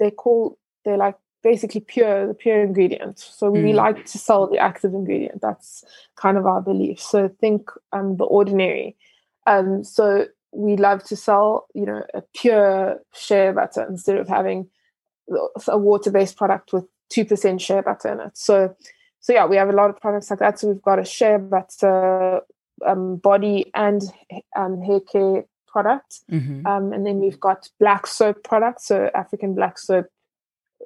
they 0.00 0.10
call 0.10 0.58
they're 0.84 0.98
like 0.98 1.16
basically 1.42 1.80
pure 1.80 2.28
the 2.28 2.34
pure 2.34 2.62
ingredient. 2.64 3.18
So 3.20 3.50
we 3.50 3.72
Mm. 3.72 3.74
like 3.74 4.06
to 4.06 4.18
sell 4.18 4.48
the 4.48 4.58
active 4.58 4.94
ingredient. 4.94 5.40
That's 5.42 5.84
kind 6.16 6.38
of 6.38 6.46
our 6.46 6.62
belief. 6.62 7.00
So 7.00 7.28
think 7.40 7.70
um, 7.92 8.16
the 8.16 8.24
ordinary. 8.24 8.96
Um, 9.46 9.84
so 9.84 10.26
we 10.54 10.76
love 10.76 11.02
to 11.04 11.16
sell 11.16 11.66
you 11.74 11.86
know 11.86 12.02
a 12.14 12.22
pure 12.34 13.00
shea 13.12 13.52
butter 13.52 13.86
instead 13.88 14.16
of 14.16 14.28
having 14.28 14.68
a 15.68 15.78
water-based 15.78 16.36
product 16.36 16.72
with 16.72 16.84
two 17.08 17.24
percent 17.24 17.60
shea 17.60 17.80
butter 17.80 18.12
in 18.12 18.20
it. 18.20 18.36
So, 18.36 18.74
so 19.20 19.32
yeah, 19.32 19.46
we 19.46 19.56
have 19.56 19.68
a 19.68 19.72
lot 19.72 19.90
of 19.90 20.00
products 20.00 20.30
like 20.30 20.38
that. 20.40 20.58
So 20.58 20.68
we've 20.68 20.82
got 20.82 20.98
a 20.98 21.04
shea 21.04 21.38
butter 21.38 22.40
um, 22.86 23.16
body 23.16 23.70
and 23.74 24.02
um, 24.56 24.82
hair 24.82 25.00
care 25.00 25.44
product, 25.66 26.20
hmm 26.28 26.66
um, 26.66 26.92
and 26.92 27.04
then 27.06 27.18
we've 27.18 27.40
got 27.40 27.68
black 27.80 28.06
soap 28.06 28.44
products. 28.44 28.86
So 28.86 29.10
African 29.14 29.54
black 29.54 29.78
soap, 29.78 30.06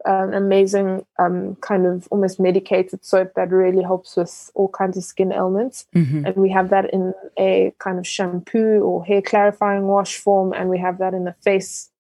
an 0.05 0.35
amazing 0.35 1.05
um, 1.19 1.57
kind 1.57 1.87
of 1.87 2.09
almost 2.11 2.39
medicated 2.41 3.05
soap 3.05 3.35
that 3.35 3.51
really 3.51 3.83
helps 3.83 4.17
with 4.17 4.51
all 4.55 4.69
kinds 4.69 4.97
of 4.97 5.05
skin 5.05 5.33
ailments. 5.33 5.87
hmm 5.93 6.25
And 6.25 6.37
we 6.37 6.51
have 6.51 6.71
that 6.71 6.93
in 6.93 7.15
a 7.39 7.73
kind 7.79 7.99
of 7.99 8.07
shampoo 8.07 8.81
or 8.81 9.05
hair 9.05 9.23
clarifying 9.23 9.87
wash 9.87 10.17
form, 10.17 10.53
and 10.53 10.69
we 10.71 10.79
have 10.79 10.99
that 10.99 11.15
in 11.15 11.27
a 11.29 11.35
face, 11.43 11.91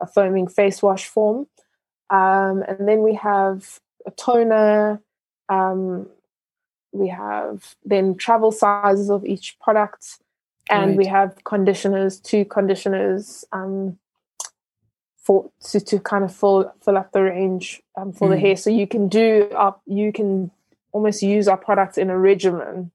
a 0.00 0.06
foaming 0.06 0.46
face 0.46 0.82
wash 0.82 1.06
form. 1.06 1.46
Um, 2.10 2.62
and 2.66 2.88
then 2.88 3.02
we 3.02 3.14
have 3.14 3.80
a 4.06 4.10
toner. 4.10 5.00
Um, 5.48 6.08
we 6.92 7.08
have 7.08 7.74
then 7.84 8.14
travel 8.14 8.50
sizes 8.50 9.10
of 9.10 9.24
each 9.24 9.58
product, 9.60 10.18
and 10.70 10.96
we 10.96 11.06
have 11.06 11.44
conditioners, 11.44 12.18
two 12.20 12.44
conditioners 12.44 13.44
um, 13.52 13.98
for 15.28 15.50
to, 15.70 15.78
to 15.78 15.98
kind 16.00 16.24
of 16.24 16.34
fill 16.34 16.72
fill 16.82 16.96
up 16.96 17.12
the 17.12 17.22
range 17.22 17.82
um, 17.98 18.12
for 18.14 18.28
the 18.30 18.36
Mm. 18.36 18.40
hair. 18.40 18.56
So 18.56 18.70
you 18.70 18.86
can 18.86 19.08
do 19.08 19.28
up, 19.54 19.82
you 19.84 20.10
can 20.10 20.50
almost 20.92 21.22
use 21.22 21.46
our 21.48 21.58
products 21.58 21.98
in 21.98 22.08
a 22.08 22.18
regimen, 22.18 22.90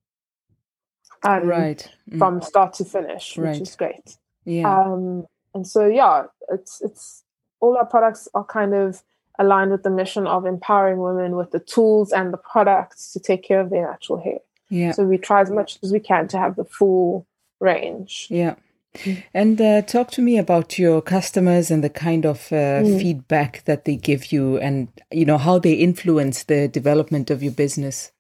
um, 1.22 1.48
right. 1.48 1.88
Mm. 2.10 2.18
from 2.18 2.42
start 2.42 2.74
to 2.80 2.86
finish, 2.86 3.38
Right. 3.38 3.52
which 3.52 3.62
is 3.62 3.76
great. 3.76 4.18
yeah. 4.46 4.66
Um, 4.68 5.28
and 5.54 5.68
so 5.68 5.86
yeah, 5.86 6.26
it's 6.50 6.82
it's 6.82 7.24
all 7.60 7.78
our 7.78 7.86
products 7.86 8.28
are 8.34 8.44
kind 8.58 8.74
of 8.74 9.04
aligned 9.40 9.70
with 9.72 9.84
the 9.84 9.90
mission 10.02 10.26
of 10.26 10.46
empowering 10.46 11.00
women 11.08 11.36
with 11.36 11.52
the 11.52 11.60
tools 11.60 12.12
and 12.12 12.34
the 12.34 12.38
products 12.54 13.14
to 13.14 13.20
take 13.20 13.44
care 13.44 13.60
of 13.60 13.70
their 13.70 13.86
natural 13.92 14.20
hair. 14.20 14.40
yeah. 14.70 14.92
So 14.92 15.04
we 15.06 15.18
try 15.20 15.40
as 15.42 15.52
much 15.52 15.78
as 15.84 15.92
we 15.94 16.00
can 16.00 16.28
to 16.30 16.38
have 16.40 16.56
the 16.56 16.66
full 16.66 17.28
range. 17.60 18.28
Yeah. 18.30 18.56
Mm. 18.96 19.24
And 19.34 19.62
uh, 19.62 19.82
talk 19.82 20.12
to 20.12 20.22
me 20.22 20.38
about 20.38 20.78
your 20.78 21.02
customers 21.02 21.72
and 21.72 21.84
the 21.84 21.90
kind 21.90 22.26
of 22.26 22.52
uh, 22.52 22.84
Mm. 22.84 23.00
feedback 23.00 23.64
that 23.66 23.86
they 23.86 23.96
give 23.96 24.32
you 24.32 24.58
and, 24.60 24.88
you 25.12 25.26
know, 25.26 25.38
how 25.38 25.60
they 25.60 25.74
influence 25.74 26.44
the 26.44 26.68
development 26.68 27.30
of 27.32 27.42
your 27.42 27.54
business. 27.54 28.12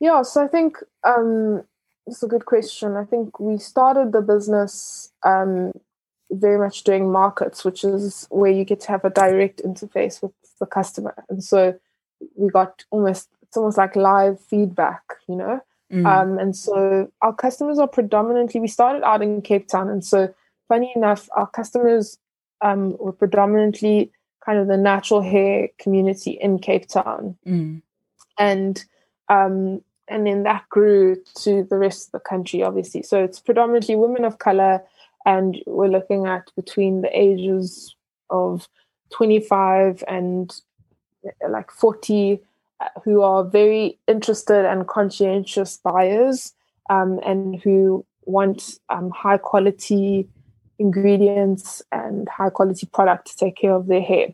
Yeah, 0.00 0.22
so 0.22 0.44
I 0.44 0.48
think 0.48 0.76
um, 1.04 1.62
it's 2.06 2.22
a 2.22 2.28
good 2.28 2.44
question. 2.44 2.96
I 2.96 3.04
think 3.04 3.40
we 3.40 3.58
started 3.58 4.12
the 4.12 4.20
business 4.20 5.12
um, 5.24 5.72
very 6.30 6.58
much 6.58 6.84
doing 6.84 7.10
markets, 7.10 7.64
which 7.64 7.82
is 7.84 8.26
where 8.30 8.50
you 8.50 8.64
get 8.64 8.80
to 8.80 8.88
have 8.88 9.04
a 9.04 9.10
direct 9.10 9.62
interface 9.64 10.22
with 10.22 10.32
the 10.60 10.66
customer, 10.66 11.14
and 11.28 11.42
so 11.42 11.78
we 12.34 12.50
got 12.50 12.84
almost 12.90 13.28
it's 13.42 13.56
almost 13.56 13.78
like 13.78 13.96
live 13.96 14.40
feedback, 14.40 15.02
you 15.28 15.36
know. 15.36 15.60
Mm. 15.92 16.06
Um, 16.06 16.38
and 16.38 16.56
so 16.56 17.10
our 17.22 17.34
customers 17.34 17.78
are 17.78 17.88
predominantly, 17.88 18.60
we 18.60 18.68
started 18.68 19.04
out 19.04 19.22
in 19.22 19.42
Cape 19.42 19.68
Town. 19.68 19.88
And 19.88 20.04
so, 20.04 20.32
funny 20.68 20.92
enough, 20.96 21.28
our 21.36 21.46
customers 21.46 22.18
um, 22.60 22.96
were 22.98 23.12
predominantly 23.12 24.10
kind 24.44 24.58
of 24.58 24.68
the 24.68 24.76
natural 24.76 25.22
hair 25.22 25.68
community 25.78 26.32
in 26.40 26.58
Cape 26.58 26.88
Town. 26.88 27.36
Mm. 27.46 27.82
And 28.38 28.84
um, 29.28 29.82
and 30.08 30.26
then 30.26 30.44
that 30.44 30.68
grew 30.68 31.16
to 31.38 31.64
the 31.64 31.76
rest 31.76 32.08
of 32.08 32.12
the 32.12 32.20
country, 32.20 32.62
obviously. 32.62 33.02
So 33.02 33.22
it's 33.22 33.40
predominantly 33.40 33.96
women 33.96 34.24
of 34.24 34.38
color, 34.38 34.82
and 35.24 35.56
we're 35.66 35.88
looking 35.88 36.26
at 36.26 36.50
between 36.54 37.02
the 37.02 37.18
ages 37.18 37.96
of 38.30 38.68
25 39.10 40.04
and 40.06 40.54
like 41.48 41.70
40 41.70 42.34
uh, 42.34 42.36
who 43.04 43.22
are 43.22 43.44
very 43.44 43.98
interested 44.06 44.66
and 44.66 44.86
conscientious 44.86 45.78
buyers 45.78 46.52
um, 46.90 47.20
and 47.24 47.60
who 47.62 48.04
want 48.24 48.78
um, 48.90 49.10
high 49.10 49.38
quality 49.38 50.28
ingredients 50.78 51.82
and 51.92 52.28
high 52.28 52.50
quality 52.50 52.86
product 52.86 53.28
to 53.28 53.36
take 53.36 53.56
care 53.56 53.72
of 53.72 53.86
their 53.86 54.02
hair. 54.02 54.28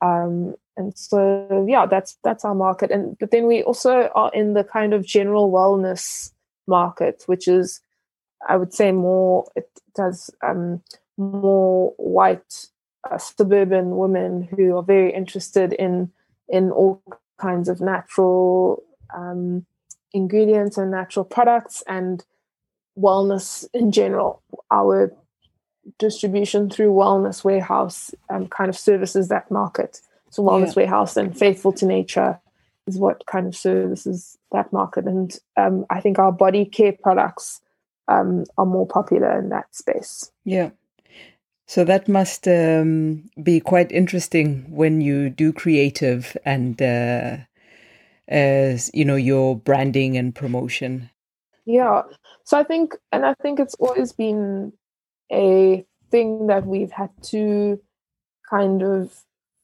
Um, 0.00 0.54
and 0.76 0.96
so, 0.96 1.66
yeah, 1.68 1.86
that's 1.86 2.18
that's 2.24 2.44
our 2.44 2.54
market. 2.54 2.90
And 2.90 3.16
but 3.18 3.30
then 3.30 3.46
we 3.46 3.62
also 3.62 4.10
are 4.14 4.30
in 4.32 4.54
the 4.54 4.64
kind 4.64 4.92
of 4.92 5.06
general 5.06 5.50
wellness 5.50 6.32
market, 6.66 7.22
which 7.26 7.46
is, 7.46 7.80
I 8.48 8.56
would 8.56 8.72
say, 8.72 8.90
more 8.90 9.46
it 9.54 9.68
does 9.94 10.30
um, 10.42 10.82
more 11.16 11.94
white 11.96 12.66
uh, 13.08 13.18
suburban 13.18 13.96
women 13.96 14.42
who 14.42 14.76
are 14.76 14.82
very 14.82 15.12
interested 15.12 15.72
in 15.74 16.10
in 16.48 16.70
all 16.70 17.02
kinds 17.38 17.68
of 17.68 17.80
natural 17.80 18.82
um, 19.14 19.66
ingredients 20.12 20.78
and 20.78 20.90
natural 20.90 21.24
products 21.24 21.82
and 21.86 22.24
wellness 22.98 23.66
in 23.74 23.90
general. 23.92 24.42
Our 24.70 25.12
distribution 25.98 26.70
through 26.70 26.92
Wellness 26.92 27.44
Warehouse 27.44 28.14
um, 28.30 28.46
kind 28.48 28.70
of 28.70 28.78
services 28.78 29.28
that 29.28 29.50
market. 29.50 30.00
So 30.30 30.42
Wellness 30.42 30.68
Yeah. 30.68 30.82
Warehouse 30.84 31.16
and 31.16 31.36
Faithful 31.36 31.72
to 31.74 31.86
Nature 31.86 32.40
is 32.86 32.98
what 32.98 33.26
kind 33.26 33.46
of 33.46 33.56
services 33.56 34.38
that 34.52 34.72
market. 34.72 35.06
And 35.06 35.36
um, 35.56 35.86
I 35.90 36.00
think 36.00 36.18
our 36.18 36.32
body 36.32 36.64
care 36.64 36.92
products 36.92 37.60
um, 38.08 38.44
are 38.58 38.66
more 38.66 38.86
popular 38.86 39.38
in 39.38 39.48
that 39.50 39.74
space. 39.74 40.30
Yeah. 40.44 40.70
So 41.74 41.82
that 41.82 42.06
must 42.06 42.46
um, 42.46 43.24
be 43.42 43.58
quite 43.58 43.90
interesting 43.90 44.64
when 44.70 45.00
you 45.00 45.28
do 45.28 45.52
creative 45.52 46.36
and, 46.44 46.80
uh, 46.80 47.38
as 48.28 48.92
you 48.94 49.04
know, 49.04 49.16
your 49.16 49.56
branding 49.56 50.16
and 50.16 50.32
promotion. 50.32 51.10
Yeah. 51.66 52.02
So 52.44 52.56
I 52.56 52.62
think, 52.62 52.94
and 53.10 53.26
I 53.26 53.34
think 53.42 53.58
it's 53.58 53.74
always 53.80 54.12
been 54.12 54.72
a 55.32 55.84
thing 56.12 56.46
that 56.46 56.64
we've 56.64 56.92
had 56.92 57.10
to 57.32 57.82
kind 58.48 58.84
of 58.84 59.12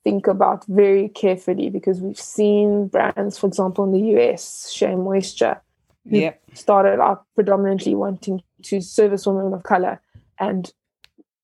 think 0.02 0.26
about 0.26 0.66
very 0.66 1.10
carefully 1.10 1.70
because 1.70 2.00
we've 2.00 2.18
seen 2.18 2.88
brands, 2.88 3.38
for 3.38 3.46
example, 3.46 3.84
in 3.84 3.92
the 3.92 4.20
US, 4.20 4.72
Shea 4.72 4.96
Moisture, 4.96 5.60
Yeah. 6.04 6.32
started 6.54 6.98
out 6.98 7.24
predominantly 7.36 7.94
wanting 7.94 8.42
to 8.64 8.80
service 8.80 9.28
women 9.28 9.54
of 9.54 9.62
color. 9.62 10.00
and 10.40 10.72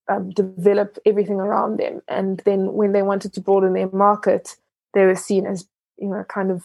um, 0.09 0.31
develop 0.31 0.99
everything 1.05 1.37
around 1.37 1.79
them. 1.79 2.03
And 2.09 2.41
then 2.45 2.73
when 2.73 2.93
they 2.93 3.03
wanted 3.03 3.33
to 3.35 3.41
broaden 3.41 3.75
their 3.75 3.91
market, 3.91 4.57
they 4.95 5.05
were 5.05 5.17
seen 5.17 5.47
as 5.47 5.67
you 5.99 6.09
know 6.09 6.25
kind 6.25 6.51
of 6.51 6.65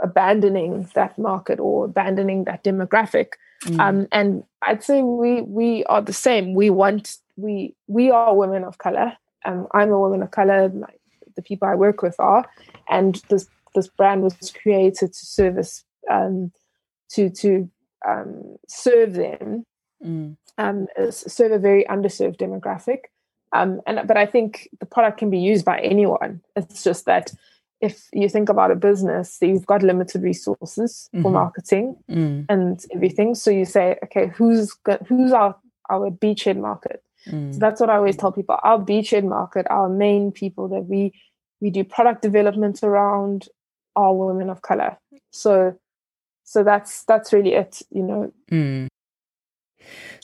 abandoning 0.00 0.88
that 0.94 1.18
market 1.18 1.58
or 1.58 1.84
abandoning 1.84 2.44
that 2.44 2.64
demographic. 2.64 3.32
Mm. 3.64 3.80
Um, 3.80 4.08
and 4.12 4.44
I'd 4.62 4.84
say 4.84 5.02
we 5.02 5.42
we 5.42 5.84
are 5.84 6.02
the 6.02 6.12
same. 6.12 6.54
We 6.54 6.70
want 6.70 7.16
we 7.36 7.74
we 7.86 8.10
are 8.10 8.36
women 8.36 8.64
of 8.64 8.78
color. 8.78 9.16
Um, 9.44 9.66
I'm 9.72 9.90
a 9.90 9.98
woman 9.98 10.22
of 10.22 10.30
color. 10.30 10.68
My, 10.68 10.88
the 11.36 11.42
people 11.42 11.68
I 11.68 11.74
work 11.74 12.02
with 12.02 12.16
are, 12.18 12.44
and 12.88 13.22
this 13.28 13.48
this 13.74 13.88
brand 13.88 14.22
was 14.22 14.52
created 14.62 15.12
to 15.12 15.26
service 15.26 15.84
um, 16.10 16.52
to 17.10 17.30
to 17.30 17.70
um, 18.06 18.56
serve 18.68 19.14
them, 19.14 19.64
mm. 20.04 20.36
um, 20.58 20.86
serve 21.10 21.52
a 21.52 21.58
very 21.58 21.84
underserved 21.84 22.36
demographic. 22.36 23.00
Um, 23.52 23.80
and 23.86 24.06
but 24.06 24.16
I 24.16 24.26
think 24.26 24.68
the 24.78 24.86
product 24.86 25.18
can 25.18 25.30
be 25.30 25.38
used 25.38 25.64
by 25.64 25.80
anyone. 25.80 26.42
It's 26.54 26.84
just 26.84 27.06
that 27.06 27.32
if 27.80 28.08
you 28.12 28.28
think 28.28 28.48
about 28.48 28.70
a 28.70 28.76
business, 28.76 29.38
you've 29.40 29.66
got 29.66 29.82
limited 29.82 30.22
resources 30.22 31.08
mm-hmm. 31.14 31.22
for 31.22 31.30
marketing 31.30 31.96
mm. 32.10 32.44
and 32.48 32.84
everything. 32.92 33.34
So 33.34 33.50
you 33.50 33.64
say, 33.64 33.96
okay, 34.04 34.28
who's 34.34 34.72
got, 34.72 35.06
who's 35.06 35.32
our 35.32 35.56
our 35.90 36.10
beachhead 36.10 36.58
market? 36.58 37.02
Mm. 37.26 37.54
So 37.54 37.58
that's 37.58 37.80
what 37.80 37.90
I 37.90 37.96
always 37.96 38.16
tell 38.16 38.32
people. 38.32 38.58
Our 38.62 38.78
beachhead 38.78 39.24
market, 39.24 39.66
our 39.70 39.88
main 39.88 40.32
people 40.32 40.68
that 40.68 40.86
we 40.86 41.12
we 41.60 41.70
do 41.70 41.84
product 41.84 42.22
development 42.22 42.82
around 42.82 43.48
are 43.96 44.14
women 44.14 44.50
of 44.50 44.62
color. 44.62 44.98
So 45.30 45.78
so 46.44 46.64
that's 46.64 47.04
that's 47.04 47.32
really 47.32 47.54
it, 47.54 47.82
you 47.90 48.02
know. 48.02 48.32
Mm. 48.50 48.88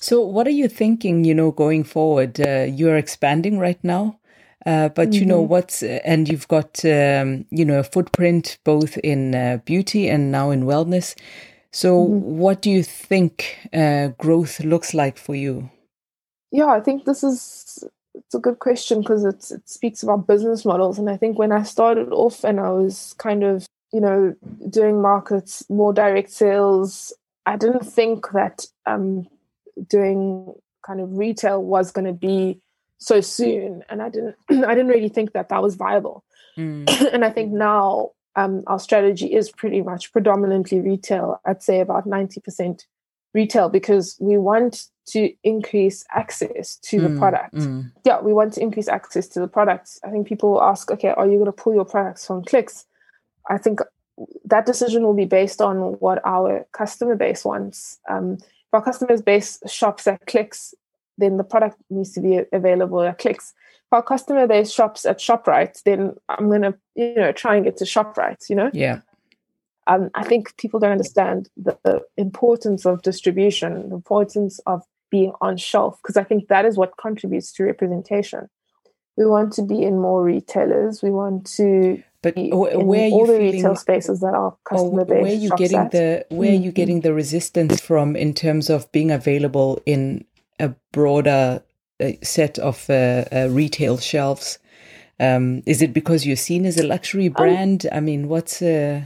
So 0.01 0.21
what 0.21 0.47
are 0.47 0.51
you 0.51 0.69
thinking, 0.69 1.25
you 1.25 1.35
know, 1.35 1.51
going 1.51 1.85
forward? 1.85 2.41
Uh, 2.41 2.67
you're 2.69 2.97
expanding 2.97 3.59
right 3.59 3.83
now. 3.83 4.19
Uh, 4.67 4.89
but 4.89 5.11
mm-hmm. 5.11 5.21
you 5.21 5.27
know 5.27 5.43
mm-hmm. 5.43 5.51
what's 5.51 5.83
and 5.83 6.27
you've 6.27 6.49
got 6.49 6.83
um, 6.87 7.45
you 7.51 7.67
know 7.67 7.81
a 7.81 7.85
footprint 7.85 8.57
both 8.65 8.97
in 8.99 9.35
uh, 9.35 9.59
beauty 9.67 10.09
and 10.09 10.33
now 10.33 10.51
in 10.51 10.63
wellness 10.63 11.15
so 11.71 12.07
mm-hmm. 12.07 12.39
what 12.39 12.63
do 12.63 12.71
you 12.71 12.83
think 12.83 13.59
uh, 13.75 14.09
growth 14.17 14.61
looks 14.61 14.95
like 14.95 15.19
for 15.19 15.35
you 15.35 15.69
yeah 16.51 16.69
i 16.69 16.81
think 16.81 17.05
this 17.05 17.23
is 17.23 17.85
it's 18.15 18.35
a 18.35 18.39
good 18.39 18.59
question 18.59 19.01
because 19.01 19.25
it 19.25 19.69
speaks 19.69 20.03
about 20.03 20.27
business 20.27 20.65
models 20.65 20.99
and 20.99 21.11
i 21.11 21.17
think 21.17 21.39
when 21.39 21.53
i 21.53 21.63
started 21.63 22.11
off 22.11 22.43
and 22.43 22.59
i 22.59 22.71
was 22.71 23.15
kind 23.19 23.45
of 23.45 23.67
you 23.93 24.01
know 24.01 24.35
doing 24.71 25.03
markets 25.03 25.69
more 25.69 25.93
direct 25.93 26.31
sales 26.31 27.13
i 27.45 27.55
didn't 27.55 27.85
think 27.85 28.31
that 28.33 28.65
um, 28.87 29.27
doing 29.89 30.55
kind 30.85 31.01
of 31.01 31.17
retail 31.17 31.63
was 31.63 31.91
going 31.91 32.07
to 32.07 32.13
be 32.13 32.61
so 32.99 33.21
soon 33.21 33.83
and 33.89 34.03
i 34.03 34.09
didn't 34.09 34.37
i 34.51 34.75
didn't 34.75 34.89
really 34.89 35.09
think 35.09 35.33
that 35.33 35.49
that 35.49 35.63
was 35.63 35.75
viable 35.75 36.25
mm. 36.57 36.89
and 37.13 37.25
i 37.25 37.31
think 37.31 37.53
now 37.53 38.11
um, 38.37 38.65
our 38.67 38.81
strategy 38.81 39.33
is 39.33 39.53
pretty 39.53 39.81
much 39.81 40.13
predominantly 40.13 40.81
retail 40.81 41.41
i'd 41.47 41.63
say 41.63 41.81
about 41.81 42.07
90% 42.07 42.85
retail 43.33 43.69
because 43.69 44.17
we 44.21 44.37
want 44.39 44.87
to 45.07 45.33
increase 45.43 46.05
access 46.13 46.77
to 46.77 46.99
mm. 46.99 47.03
the 47.03 47.19
product 47.19 47.55
mm. 47.55 47.91
yeah 48.05 48.21
we 48.21 48.33
want 48.33 48.53
to 48.53 48.61
increase 48.61 48.89
access 48.89 49.29
to 49.29 49.41
the 49.41 49.49
products 49.49 50.01
i 50.05 50.11
think 50.11 50.27
people 50.27 50.53
will 50.53 50.63
ask 50.63 50.91
okay 50.91 51.11
are 51.11 51.27
you 51.27 51.35
going 51.35 51.47
to 51.47 51.53
pull 51.53 51.75
your 51.75 51.85
products 51.85 52.27
from 52.27 52.45
clicks 52.45 52.87
i 53.51 53.59
think 53.59 53.81
that 54.45 54.67
decision 54.67 55.03
will 55.03 55.15
be 55.15 55.25
based 55.25 55.61
on 55.61 55.77
what 55.99 56.21
our 56.25 56.67
customer 56.73 57.17
base 57.17 57.45
wants 57.45 57.99
um, 58.09 58.39
if 58.75 58.79
our 58.79 58.83
customer 58.83 59.23
base 59.23 59.61
shops 59.69 60.07
at 60.09 60.27
clicks 60.27 60.75
then 61.17 61.37
the 61.37 61.45
product 61.45 61.77
needs 61.91 62.13
to 62.13 62.21
be 62.21 62.41
available 62.53 63.01
at 63.03 63.19
clicks. 63.19 63.55
If 63.87 63.93
our 63.93 64.03
customer 64.03 64.49
base 64.49 64.73
shops 64.73 65.07
at 65.07 65.19
ShopRite, 65.19 65.83
then 65.85 66.15
I'm 66.29 66.51
gonna, 66.51 66.75
you 66.97 67.15
know, 67.15 67.31
try 67.31 67.55
and 67.55 67.65
get 67.65 67.77
to 67.77 67.85
ShopRite, 67.85 68.51
you 68.51 68.57
know? 68.57 68.71
Yeah. 68.73 69.01
Um, 69.87 70.11
I 70.15 70.25
think 70.25 70.57
people 70.57 70.81
don't 70.81 70.91
understand 70.91 71.51
the, 71.57 71.79
the 71.85 72.03
importance 72.17 72.85
of 72.85 73.03
distribution, 73.03 73.91
the 73.91 73.95
importance 73.95 74.59
of 74.67 74.83
being 75.11 75.33
on 75.41 75.57
shelf, 75.57 76.01
because 76.03 76.17
I 76.17 76.25
think 76.25 76.49
that 76.49 76.65
is 76.65 76.77
what 76.77 76.97
contributes 76.97 77.53
to 77.53 77.65
representation. 77.65 78.49
We 79.17 79.27
want 79.27 79.53
to 79.55 79.63
be 79.63 79.83
in 79.83 80.01
more 80.01 80.25
retailers. 80.25 81.03
We 81.03 81.11
want 81.11 81.47
to 81.57 82.03
but 82.25 82.37
where 82.37 83.11
all 83.11 83.27
the 83.27 83.35
feeling, 83.35 83.53
retail 83.53 83.77
spaces 83.77 84.21
that 84.21 84.35
our 84.35 84.57
customer 84.65 85.05
base 85.05 85.23
where 85.23 85.33
are 85.33 85.35
you 85.35 85.51
getting 85.57 85.79
at. 85.79 85.91
the 85.91 86.27
where 86.31 86.51
mm-hmm. 86.51 86.63
are 86.63 86.65
you 86.65 86.73
getting 86.73 87.03
the 87.03 87.13
resistance 87.13 87.81
from 87.83 88.17
in 88.17 88.33
terms 88.33 88.71
of 88.71 88.91
being 88.93 89.11
available 89.11 89.79
in 89.85 90.25
a 90.59 90.71
broader 90.91 91.63
uh, 92.03 92.13
set 92.23 92.59
of 92.59 92.89
uh, 92.89 93.25
uh, 93.31 93.49
retail 93.51 93.99
shelves? 93.99 94.59
Um, 95.21 95.63
is 95.67 95.83
it 95.83 95.93
because 95.93 96.25
you're 96.25 96.37
seen 96.37 96.65
as 96.65 96.79
a 96.79 96.87
luxury 96.87 97.27
um, 97.27 97.35
brand? 97.35 97.87
Um, 97.93 97.99
I 97.99 98.01
mean, 98.01 98.29
what's 98.29 98.63
uh, 98.63 99.03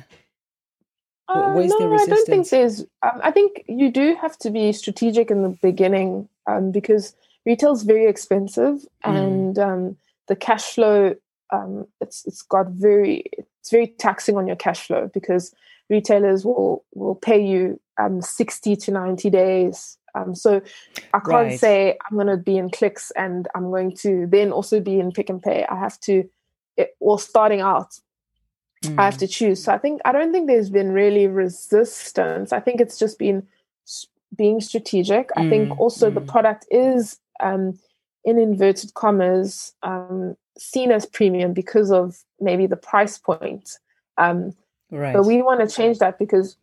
uh, 1.28 1.52
where's 1.54 1.70
no, 1.70 1.78
the 1.80 1.88
resistance? 1.88 2.12
I 2.12 2.14
don't 2.14 2.26
think 2.26 2.48
there's. 2.50 2.80
Um, 3.02 3.20
I 3.22 3.30
think 3.32 3.64
you 3.66 3.90
do 3.90 4.16
have 4.20 4.38
to 4.38 4.50
be 4.50 4.72
strategic 4.72 5.32
in 5.32 5.42
the 5.42 5.58
beginning 5.60 6.28
um, 6.46 6.70
because 6.70 7.16
retail 7.46 7.72
is 7.72 7.82
very 7.82 8.06
expensive 8.06 8.76
mm. 8.76 8.86
and 9.04 9.58
um, 9.58 9.96
the 10.26 10.36
cash 10.36 10.74
flow. 10.74 11.14
Um, 11.50 11.86
it's 12.00 12.26
it's 12.26 12.42
got 12.42 12.68
very 12.68 13.24
it's 13.60 13.70
very 13.70 13.86
taxing 13.86 14.36
on 14.36 14.46
your 14.46 14.56
cash 14.56 14.86
flow 14.86 15.10
because 15.14 15.54
retailers 15.88 16.44
will 16.44 16.84
will 16.94 17.14
pay 17.14 17.42
you 17.42 17.80
um, 17.98 18.20
60 18.20 18.76
to 18.76 18.90
90 18.92 19.30
days 19.30 19.98
um, 20.14 20.34
so 20.34 20.62
I 21.14 21.18
can't 21.18 21.26
right. 21.26 21.60
say 21.60 21.98
I'm 22.10 22.16
going 22.16 22.28
to 22.28 22.36
be 22.36 22.56
in 22.56 22.70
clicks 22.70 23.10
and 23.12 23.48
I'm 23.54 23.70
going 23.70 23.94
to 23.98 24.26
then 24.26 24.52
also 24.52 24.80
be 24.80 24.98
in 24.98 25.12
pick 25.12 25.30
and 25.30 25.42
pay. 25.42 25.64
I 25.68 25.78
have 25.78 25.98
to, 26.00 26.28
it, 26.76 26.96
well, 27.00 27.18
starting 27.18 27.60
out, 27.60 27.98
mm. 28.84 28.98
I 28.98 29.04
have 29.04 29.14
mm. 29.14 29.20
to 29.20 29.28
choose. 29.28 29.64
So 29.64 29.72
I 29.72 29.78
think, 29.78 30.00
I 30.04 30.12
don't 30.12 30.32
think 30.32 30.46
there's 30.46 30.70
been 30.70 30.92
really 30.92 31.26
resistance. 31.26 32.52
I 32.52 32.60
think 32.60 32.80
it's 32.80 32.98
just 32.98 33.18
been 33.18 33.46
being 34.36 34.60
strategic. 34.60 35.28
Mm. 35.30 35.46
I 35.46 35.48
think 35.48 35.68
mm, 35.70 35.78
also 35.78 36.10
mm. 36.10 36.14
the 36.14 36.20
product 36.20 36.66
is, 36.70 37.18
um, 37.40 37.78
in 38.24 38.38
inverted 38.38 38.94
commas, 38.94 39.74
um, 39.82 40.36
seen 40.58 40.90
as 40.90 41.06
premium 41.06 41.52
because 41.52 41.90
of 41.90 42.18
maybe 42.40 42.66
the 42.66 42.76
price 42.76 43.18
point. 43.18 43.78
Um, 44.16 44.54
right. 44.90 45.14
But 45.14 45.24
we 45.24 45.42
want 45.42 45.60
to 45.60 45.74
change 45.74 45.98
that 45.98 46.18
because 46.18 46.56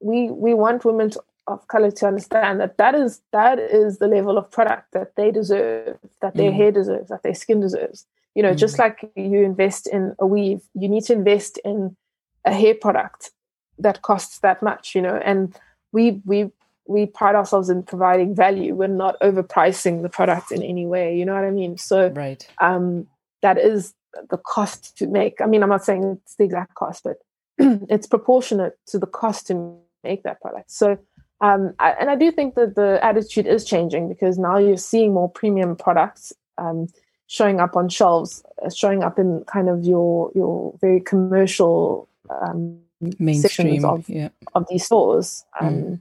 we 0.00 0.30
we 0.30 0.54
want 0.54 0.84
women 0.84 1.10
to 1.10 1.22
of 1.46 1.68
color 1.68 1.90
to 1.90 2.06
understand 2.06 2.60
that 2.60 2.76
that 2.76 2.94
is 2.94 3.20
that 3.32 3.58
is 3.58 3.98
the 3.98 4.08
level 4.08 4.36
of 4.36 4.50
product 4.50 4.92
that 4.92 5.14
they 5.16 5.30
deserve 5.30 5.96
that 6.20 6.34
their 6.34 6.50
mm. 6.50 6.56
hair 6.56 6.72
deserves 6.72 7.08
that 7.08 7.22
their 7.22 7.34
skin 7.34 7.60
deserves 7.60 8.06
you 8.34 8.42
know 8.42 8.52
mm. 8.52 8.56
just 8.56 8.78
like 8.78 9.10
you 9.14 9.42
invest 9.42 9.86
in 9.86 10.14
a 10.18 10.26
weave 10.26 10.62
you 10.74 10.88
need 10.88 11.04
to 11.04 11.12
invest 11.12 11.58
in 11.64 11.96
a 12.44 12.52
hair 12.52 12.74
product 12.74 13.30
that 13.78 14.02
costs 14.02 14.40
that 14.40 14.62
much 14.62 14.94
you 14.94 15.00
know 15.00 15.16
and 15.24 15.56
we 15.92 16.20
we 16.24 16.50
we 16.88 17.06
pride 17.06 17.34
ourselves 17.34 17.68
in 17.68 17.82
providing 17.82 18.34
value 18.34 18.74
we're 18.74 18.86
not 18.86 19.18
overpricing 19.20 20.02
the 20.02 20.08
product 20.08 20.52
in 20.52 20.62
any 20.62 20.86
way 20.86 21.16
you 21.16 21.24
know 21.24 21.34
what 21.34 21.44
i 21.44 21.50
mean 21.50 21.76
so 21.76 22.08
right 22.10 22.48
um 22.60 23.06
that 23.42 23.58
is 23.58 23.94
the 24.30 24.38
cost 24.38 24.96
to 24.96 25.06
make 25.06 25.40
i 25.40 25.46
mean 25.46 25.62
i'm 25.62 25.68
not 25.68 25.84
saying 25.84 26.18
it's 26.24 26.36
the 26.36 26.44
exact 26.44 26.74
cost 26.74 27.04
but 27.04 27.16
it's 27.90 28.06
proportionate 28.06 28.78
to 28.86 28.98
the 28.98 29.06
cost 29.06 29.46
to 29.46 29.78
make 30.04 30.22
that 30.22 30.40
product 30.40 30.70
so 30.70 30.98
um, 31.40 31.74
I, 31.78 31.90
and 31.92 32.08
I 32.08 32.16
do 32.16 32.32
think 32.32 32.54
that 32.54 32.76
the 32.76 32.98
attitude 33.04 33.46
is 33.46 33.64
changing 33.64 34.08
because 34.08 34.38
now 34.38 34.56
you're 34.56 34.78
seeing 34.78 35.12
more 35.12 35.28
premium 35.28 35.76
products 35.76 36.32
um, 36.56 36.88
showing 37.26 37.60
up 37.60 37.76
on 37.76 37.88
shelves, 37.88 38.42
uh, 38.64 38.70
showing 38.70 39.02
up 39.02 39.18
in 39.18 39.44
kind 39.46 39.68
of 39.68 39.84
your 39.84 40.30
your 40.34 40.74
very 40.80 41.00
commercial 41.00 42.08
um, 42.30 42.78
sections 43.20 43.84
of 43.84 44.08
yeah. 44.08 44.30
of 44.54 44.66
these 44.70 44.86
stores. 44.86 45.44
Mm. 45.60 46.00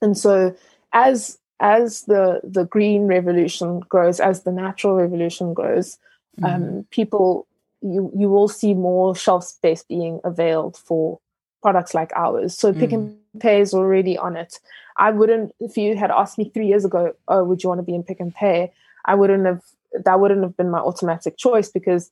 And 0.00 0.16
so 0.16 0.54
as 0.92 1.38
as 1.60 2.02
the 2.02 2.40
the 2.44 2.64
green 2.64 3.06
revolution 3.06 3.80
grows, 3.80 4.20
as 4.20 4.42
the 4.42 4.52
natural 4.52 4.94
revolution 4.94 5.54
grows, 5.54 5.98
mm. 6.40 6.88
people 6.90 7.46
you 7.82 8.10
you 8.14 8.28
will 8.28 8.48
see 8.48 8.74
more 8.74 9.14
shelf 9.14 9.44
space 9.44 9.82
being 9.82 10.20
availed 10.24 10.76
for 10.76 11.18
products 11.62 11.94
like 11.94 12.12
ours. 12.14 12.56
So 12.56 12.72
Pick 12.72 12.92
and 12.92 13.10
mm. 13.10 13.40
Pay 13.40 13.60
is 13.60 13.74
already 13.74 14.16
on 14.16 14.36
it. 14.36 14.60
I 14.96 15.10
wouldn't, 15.10 15.54
if 15.60 15.76
you 15.76 15.96
had 15.96 16.10
asked 16.10 16.38
me 16.38 16.50
three 16.50 16.66
years 16.66 16.84
ago, 16.84 17.14
oh, 17.28 17.44
would 17.44 17.62
you 17.62 17.68
want 17.68 17.78
to 17.78 17.84
be 17.84 17.94
in 17.94 18.02
Pick 18.02 18.20
and 18.20 18.34
Pay? 18.34 18.72
I 19.04 19.14
wouldn't 19.14 19.46
have, 19.46 19.62
that 20.04 20.20
wouldn't 20.20 20.42
have 20.42 20.56
been 20.56 20.70
my 20.70 20.78
automatic 20.78 21.36
choice 21.36 21.68
because 21.68 22.10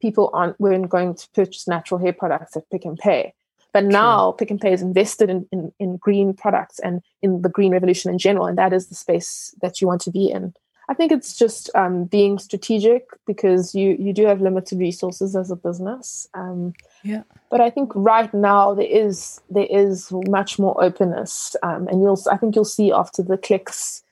people 0.00 0.30
aren't, 0.32 0.60
weren't 0.60 0.88
going 0.88 1.14
to 1.14 1.28
purchase 1.34 1.66
natural 1.66 1.98
hair 1.98 2.12
products 2.12 2.56
at 2.56 2.68
Pick 2.70 2.84
and 2.84 2.98
Pay. 2.98 3.34
But 3.76 3.84
now 3.84 4.32
Pick 4.32 4.50
and 4.50 4.58
Pay 4.58 4.72
is 4.72 4.80
invested 4.80 5.28
in, 5.28 5.46
in, 5.52 5.70
in 5.78 5.98
green 5.98 6.32
products 6.32 6.78
and 6.78 7.02
in 7.20 7.42
the 7.42 7.50
green 7.50 7.72
revolution 7.72 8.10
in 8.10 8.16
general. 8.16 8.46
And 8.46 8.56
that 8.56 8.72
is 8.72 8.86
the 8.86 8.94
space 8.94 9.54
that 9.60 9.82
you 9.82 9.86
want 9.86 10.00
to 10.00 10.10
be 10.10 10.30
in. 10.30 10.54
I 10.88 10.94
think 10.94 11.12
it's 11.12 11.36
just 11.36 11.68
um, 11.74 12.04
being 12.04 12.38
strategic 12.38 13.04
because 13.26 13.74
you 13.74 13.94
you 13.98 14.14
do 14.14 14.24
have 14.24 14.40
limited 14.40 14.78
resources 14.78 15.36
as 15.36 15.50
a 15.50 15.56
business. 15.56 16.26
Um, 16.32 16.72
yeah. 17.04 17.24
But 17.50 17.60
I 17.60 17.68
think 17.68 17.92
right 17.94 18.32
now 18.32 18.72
there 18.72 18.86
is 18.86 19.42
there 19.50 19.68
is 19.68 20.10
much 20.26 20.58
more 20.58 20.82
openness, 20.82 21.54
um, 21.62 21.86
and 21.88 22.00
you'll 22.00 22.22
I 22.32 22.38
think 22.38 22.56
you'll 22.56 22.64
see 22.64 22.92
after 22.92 23.22
the 23.22 23.36
clicks 23.36 24.02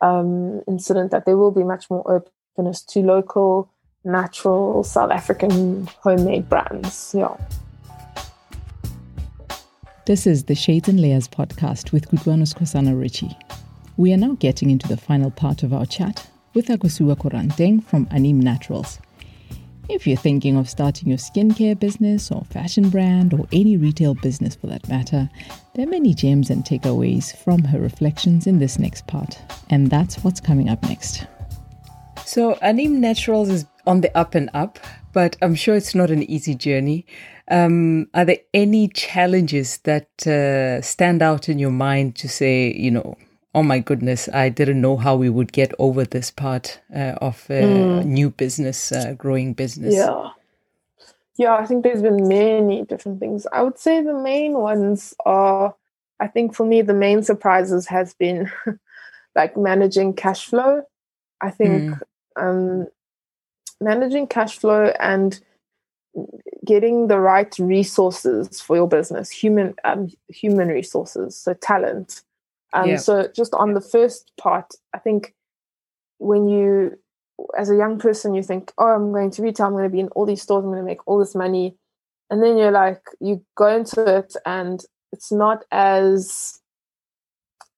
um, 0.00 0.62
incident 0.66 1.10
that 1.10 1.26
there 1.26 1.36
will 1.36 1.52
be 1.52 1.64
much 1.64 1.90
more 1.90 2.24
openness 2.56 2.80
to 2.92 3.00
local, 3.00 3.68
natural 4.04 4.84
South 4.84 5.10
African 5.10 5.86
homemade 6.02 6.48
brands. 6.48 7.14
Yeah. 7.14 7.36
This 10.04 10.26
is 10.26 10.42
the 10.42 10.56
Shades 10.56 10.88
and 10.88 10.98
Layers 10.98 11.28
podcast 11.28 11.92
with 11.92 12.10
Kutlwanus 12.10 12.52
Kosana 12.52 13.00
Ritchie. 13.00 13.38
We 13.96 14.12
are 14.12 14.16
now 14.16 14.32
getting 14.40 14.68
into 14.68 14.88
the 14.88 14.96
final 14.96 15.30
part 15.30 15.62
of 15.62 15.72
our 15.72 15.86
chat 15.86 16.28
with 16.54 16.66
Akosua 16.66 17.14
Koranteng 17.14 17.84
from 17.84 18.08
Anim 18.10 18.40
Naturals. 18.40 18.98
If 19.88 20.04
you're 20.04 20.16
thinking 20.16 20.56
of 20.56 20.68
starting 20.68 21.08
your 21.08 21.18
skincare 21.18 21.78
business 21.78 22.32
or 22.32 22.44
fashion 22.46 22.90
brand 22.90 23.32
or 23.32 23.46
any 23.52 23.76
retail 23.76 24.14
business 24.16 24.56
for 24.56 24.66
that 24.66 24.88
matter, 24.88 25.30
there 25.74 25.86
are 25.86 25.90
many 25.90 26.14
gems 26.14 26.50
and 26.50 26.64
takeaways 26.64 27.36
from 27.36 27.62
her 27.62 27.78
reflections 27.78 28.48
in 28.48 28.58
this 28.58 28.80
next 28.80 29.06
part. 29.06 29.38
And 29.70 29.88
that's 29.88 30.24
what's 30.24 30.40
coming 30.40 30.68
up 30.68 30.82
next. 30.82 31.28
So, 32.24 32.54
Anim 32.54 33.00
Naturals 33.00 33.50
is 33.50 33.66
on 33.86 34.00
the 34.00 34.16
up 34.18 34.34
and 34.34 34.50
up, 34.52 34.80
but 35.12 35.36
I'm 35.42 35.54
sure 35.54 35.76
it's 35.76 35.94
not 35.94 36.10
an 36.10 36.24
easy 36.24 36.56
journey. 36.56 37.06
Um, 37.52 38.08
are 38.14 38.24
there 38.24 38.38
any 38.54 38.88
challenges 38.88 39.78
that 39.84 40.26
uh, 40.26 40.80
stand 40.80 41.20
out 41.20 41.50
in 41.50 41.58
your 41.58 41.70
mind 41.70 42.16
to 42.16 42.28
say, 42.28 42.72
you 42.72 42.90
know, 42.90 43.18
oh 43.54 43.62
my 43.62 43.78
goodness, 43.78 44.26
I 44.32 44.48
didn't 44.48 44.80
know 44.80 44.96
how 44.96 45.16
we 45.16 45.28
would 45.28 45.52
get 45.52 45.74
over 45.78 46.04
this 46.04 46.30
part 46.30 46.80
uh, 46.94 47.18
of 47.20 47.44
uh, 47.50 47.54
mm. 47.54 48.04
new 48.06 48.30
business, 48.30 48.90
uh, 48.90 49.14
growing 49.18 49.52
business. 49.52 49.94
Yeah. 49.94 50.30
Yeah, 51.36 51.54
I 51.54 51.66
think 51.66 51.82
there's 51.82 52.02
been 52.02 52.28
many 52.28 52.84
different 52.84 53.20
things. 53.20 53.46
I 53.52 53.62
would 53.62 53.78
say 53.78 54.02
the 54.02 54.14
main 54.14 54.54
ones 54.54 55.14
are, 55.24 55.74
I 56.20 56.28
think 56.28 56.54
for 56.54 56.64
me, 56.64 56.82
the 56.82 56.94
main 56.94 57.22
surprises 57.22 57.86
has 57.88 58.14
been 58.14 58.50
like 59.34 59.56
managing 59.56 60.14
cash 60.14 60.46
flow. 60.46 60.82
I 61.40 61.50
think 61.50 61.92
mm. 61.92 62.00
um, 62.36 62.86
managing 63.80 64.26
cash 64.26 64.58
flow 64.58 64.92
and 65.00 65.38
getting 66.64 67.08
the 67.08 67.18
right 67.18 67.54
resources 67.58 68.60
for 68.60 68.76
your 68.76 68.88
business, 68.88 69.30
human 69.30 69.74
um, 69.84 70.08
human 70.28 70.68
resources, 70.68 71.36
so 71.36 71.54
talent, 71.54 72.22
um, 72.72 72.88
yeah. 72.88 72.96
So 72.96 73.28
just 73.34 73.54
on 73.54 73.74
the 73.74 73.80
first 73.80 74.32
part, 74.38 74.74
I 74.94 74.98
think 74.98 75.34
when 76.18 76.48
you, 76.48 76.98
as 77.58 77.70
a 77.70 77.76
young 77.76 77.98
person, 77.98 78.34
you 78.34 78.42
think, 78.42 78.72
oh, 78.78 78.86
I'm 78.86 79.12
going 79.12 79.30
to 79.32 79.42
retail, 79.42 79.66
I'm 79.66 79.72
going 79.72 79.84
to 79.84 79.90
be 79.90 80.00
in 80.00 80.08
all 80.08 80.26
these 80.26 80.42
stores, 80.42 80.64
I'm 80.64 80.70
going 80.70 80.78
to 80.78 80.84
make 80.84 81.06
all 81.06 81.18
this 81.18 81.34
money. 81.34 81.76
And 82.30 82.42
then 82.42 82.56
you're 82.56 82.70
like, 82.70 83.02
you 83.20 83.44
go 83.56 83.68
into 83.68 84.04
it 84.04 84.34
and 84.46 84.82
it's 85.12 85.30
not 85.30 85.64
as, 85.70 86.60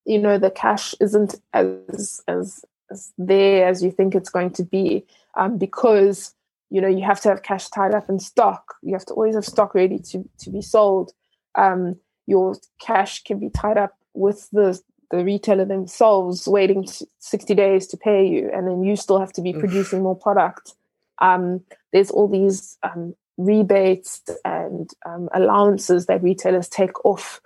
you 0.04 0.18
know, 0.18 0.38
the 0.38 0.50
cash 0.50 0.94
isn't 1.00 1.34
as, 1.52 2.22
as, 2.28 2.64
as 2.90 3.12
there 3.18 3.66
as 3.66 3.82
you 3.82 3.90
think 3.90 4.14
it's 4.14 4.30
going 4.30 4.50
to 4.52 4.62
be 4.62 5.04
um, 5.36 5.58
because, 5.58 6.34
you 6.70 6.80
know, 6.80 6.88
you 6.88 7.04
have 7.04 7.20
to 7.22 7.28
have 7.28 7.42
cash 7.42 7.68
tied 7.68 7.94
up 7.94 8.08
in 8.08 8.18
stock. 8.18 8.74
You 8.82 8.94
have 8.94 9.06
to 9.06 9.14
always 9.14 9.34
have 9.34 9.44
stock 9.44 9.74
ready 9.74 9.98
to, 10.10 10.28
to 10.40 10.50
be 10.50 10.62
sold. 10.62 11.12
Um, 11.54 11.96
your 12.26 12.56
cash 12.80 13.22
can 13.22 13.38
be 13.38 13.50
tied 13.50 13.78
up 13.78 13.96
with 14.14 14.48
the 14.50 14.80
the 15.10 15.24
retailer 15.24 15.64
themselves 15.64 16.48
waiting 16.48 16.88
60 17.18 17.54
days 17.54 17.86
to 17.88 17.96
pay 17.96 18.26
you 18.26 18.50
and 18.52 18.66
then 18.66 18.82
you 18.82 18.96
still 18.96 19.20
have 19.20 19.32
to 19.34 19.42
be 19.42 19.54
Oof. 19.54 19.60
producing 19.60 20.02
more 20.02 20.16
product 20.16 20.72
um, 21.20 21.60
there's 21.92 22.10
all 22.10 22.26
these 22.26 22.76
um, 22.82 23.14
rebates 23.36 24.22
and 24.44 24.90
um, 25.06 25.28
allowances 25.32 26.06
that 26.06 26.22
retailers 26.22 26.68
take 26.68 27.04
off 27.04 27.40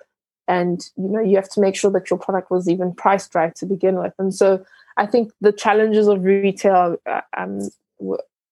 and 0.46 0.88
you 0.96 1.09
know 1.09 1.20
you 1.20 1.37
have 1.37 1.50
to 1.50 1.61
make 1.61 1.76
sure 1.76 1.90
that 1.90 2.09
your 2.09 2.18
product 2.18 2.50
was 2.50 2.68
even 2.68 2.94
priced 2.94 3.35
right 3.35 3.54
to 3.54 3.66
begin 3.66 3.98
with 3.98 4.14
and 4.18 4.35
so 4.35 4.64
i 4.96 5.04
think 5.04 5.33
the 5.40 5.52
challenges 5.52 6.07
of 6.07 6.22
retail 6.22 6.96
uh, 7.07 7.20
um, 7.37 7.68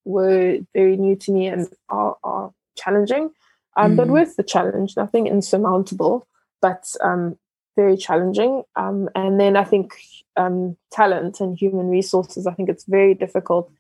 were, 0.06 0.58
very 0.72 0.96
new 0.96 1.16
to 1.16 1.32
me 1.32 1.46
and 1.46 1.68
are, 1.88 2.16
are 2.24 2.52
challenging 2.76 3.30
um, 3.76 3.92
mm. 3.92 3.96
but 3.96 4.08
with 4.08 4.36
the 4.36 4.42
challenge 4.42 4.96
nothing 4.96 5.26
insurmountable 5.26 6.26
but 6.62 6.84
um, 7.02 7.36
very 7.76 7.96
challenging. 7.96 8.62
Um, 8.74 9.08
and 9.14 9.38
then 9.38 9.56
I 9.56 9.64
think 9.64 9.94
um, 10.36 10.76
talent 10.90 11.40
and 11.40 11.56
human 11.56 11.88
resources, 11.88 12.46
I 12.46 12.54
think 12.54 12.68
it's 12.68 12.84
very 12.84 13.14
difficult 13.14 13.70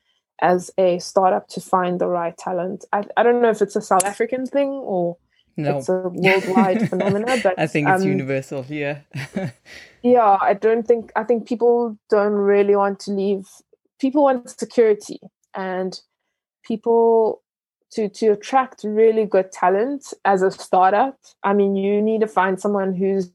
as 0.40 0.70
a 0.76 0.98
startup 0.98 1.48
to 1.48 1.60
find 1.60 1.98
the 1.98 2.06
right 2.06 2.36
talent. 2.36 2.84
I, 2.92 3.04
I 3.16 3.22
don't 3.22 3.40
know 3.40 3.50
if 3.50 3.62
it's 3.62 3.74
a 3.74 3.80
South 3.80 4.04
African 4.04 4.46
thing 4.46 4.68
or 4.68 5.16
no. 5.56 5.78
it's 5.78 5.88
a 5.88 6.02
worldwide 6.12 6.90
phenomenon, 6.90 7.40
but 7.42 7.58
I 7.58 7.66
think 7.66 7.88
it's 7.88 8.02
um, 8.02 8.08
universal. 8.08 8.64
Yeah. 8.68 9.00
yeah, 10.02 10.36
I 10.40 10.52
don't 10.52 10.86
think, 10.86 11.10
I 11.16 11.24
think 11.24 11.48
people 11.48 11.98
don't 12.10 12.34
really 12.34 12.76
want 12.76 13.00
to 13.00 13.12
leave. 13.12 13.46
People 13.98 14.24
want 14.24 14.50
security 14.50 15.18
and 15.54 15.98
people 16.66 17.42
to 17.90 18.08
to 18.08 18.28
attract 18.28 18.84
really 18.84 19.24
good 19.24 19.52
talent 19.52 20.12
as 20.24 20.42
a 20.42 20.50
startup 20.50 21.16
i 21.42 21.52
mean 21.52 21.76
you 21.76 22.02
need 22.02 22.20
to 22.20 22.26
find 22.26 22.60
someone 22.60 22.94
who's 22.94 23.30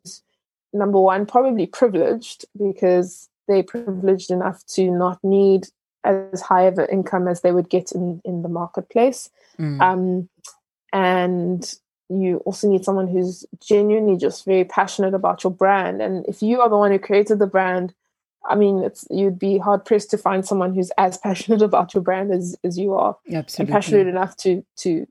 number 0.73 0.99
one, 0.99 1.25
probably 1.25 1.65
privileged 1.65 2.45
because 2.57 3.29
they're 3.47 3.63
privileged 3.63 4.31
enough 4.31 4.65
to 4.67 4.89
not 4.89 5.19
need 5.23 5.67
as 6.03 6.41
high 6.41 6.63
of 6.63 6.77
an 6.77 6.87
income 6.91 7.27
as 7.27 7.41
they 7.41 7.51
would 7.51 7.69
get 7.69 7.91
in, 7.91 8.21
in 8.25 8.41
the 8.41 8.49
marketplace. 8.49 9.29
Mm. 9.59 9.81
Um, 9.81 10.29
and 10.93 11.73
you 12.09 12.37
also 12.37 12.69
need 12.69 12.83
someone 12.83 13.07
who's 13.07 13.45
genuinely 13.61 14.17
just 14.17 14.45
very 14.45 14.65
passionate 14.65 15.13
about 15.13 15.43
your 15.43 15.51
brand. 15.51 16.01
And 16.01 16.25
if 16.27 16.41
you 16.41 16.61
are 16.61 16.69
the 16.69 16.77
one 16.77 16.91
who 16.91 16.99
created 16.99 17.39
the 17.39 17.47
brand, 17.47 17.93
I 18.49 18.55
mean, 18.55 18.83
it's 18.83 19.05
you'd 19.09 19.39
be 19.39 19.57
hard 19.57 19.85
pressed 19.85 20.09
to 20.11 20.17
find 20.17 20.45
someone 20.45 20.73
who's 20.73 20.91
as 20.97 21.17
passionate 21.23 21.61
about 21.61 21.93
your 21.93 22.03
brand 22.03 22.31
as, 22.31 22.55
as 22.63 22.77
you 22.77 22.93
are, 22.93 23.17
Absolutely. 23.31 23.61
and 23.61 23.69
passionate 23.69 24.07
enough 24.07 24.35
to 24.37 24.65
to 24.77 25.05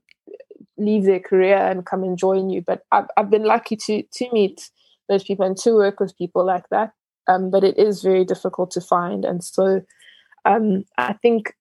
leave 0.77 1.03
their 1.03 1.19
career 1.19 1.57
and 1.57 1.85
come 1.85 2.03
and 2.03 2.17
join 2.17 2.49
you. 2.49 2.61
But 2.61 2.83
I've, 2.91 3.07
I've 3.17 3.29
been 3.29 3.45
lucky 3.45 3.75
to 3.75 4.03
to 4.03 4.31
meet 4.31 4.69
those 5.09 5.23
people 5.23 5.45
and 5.45 5.57
to 5.57 5.73
work 5.75 5.99
with 5.99 6.17
people 6.17 6.45
like 6.45 6.67
that. 6.69 6.93
Um, 7.27 7.51
but 7.51 7.63
it 7.63 7.77
is 7.77 8.01
very 8.01 8.25
difficult 8.25 8.71
to 8.71 8.81
find, 8.81 9.23
and 9.25 9.43
so 9.43 9.81
um, 10.45 10.85
I 10.97 11.13
think 11.13 11.55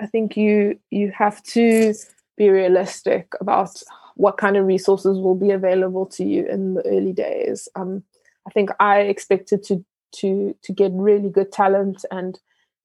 I 0.00 0.06
think 0.06 0.36
you 0.36 0.78
you 0.90 1.12
have 1.16 1.42
to 1.44 1.94
be 2.36 2.50
realistic 2.50 3.32
about 3.40 3.82
what 4.16 4.38
kind 4.38 4.56
of 4.56 4.66
resources 4.66 5.18
will 5.18 5.34
be 5.34 5.50
available 5.50 6.06
to 6.06 6.24
you 6.24 6.46
in 6.46 6.74
the 6.74 6.86
early 6.86 7.12
days. 7.12 7.68
Um, 7.76 8.02
I 8.46 8.50
think 8.50 8.70
I 8.80 9.00
expected 9.00 9.62
to 9.64 9.84
to 10.12 10.56
to 10.62 10.72
get 10.72 10.92
really 10.94 11.28
good 11.28 11.52
talent 11.52 12.04
and 12.10 12.38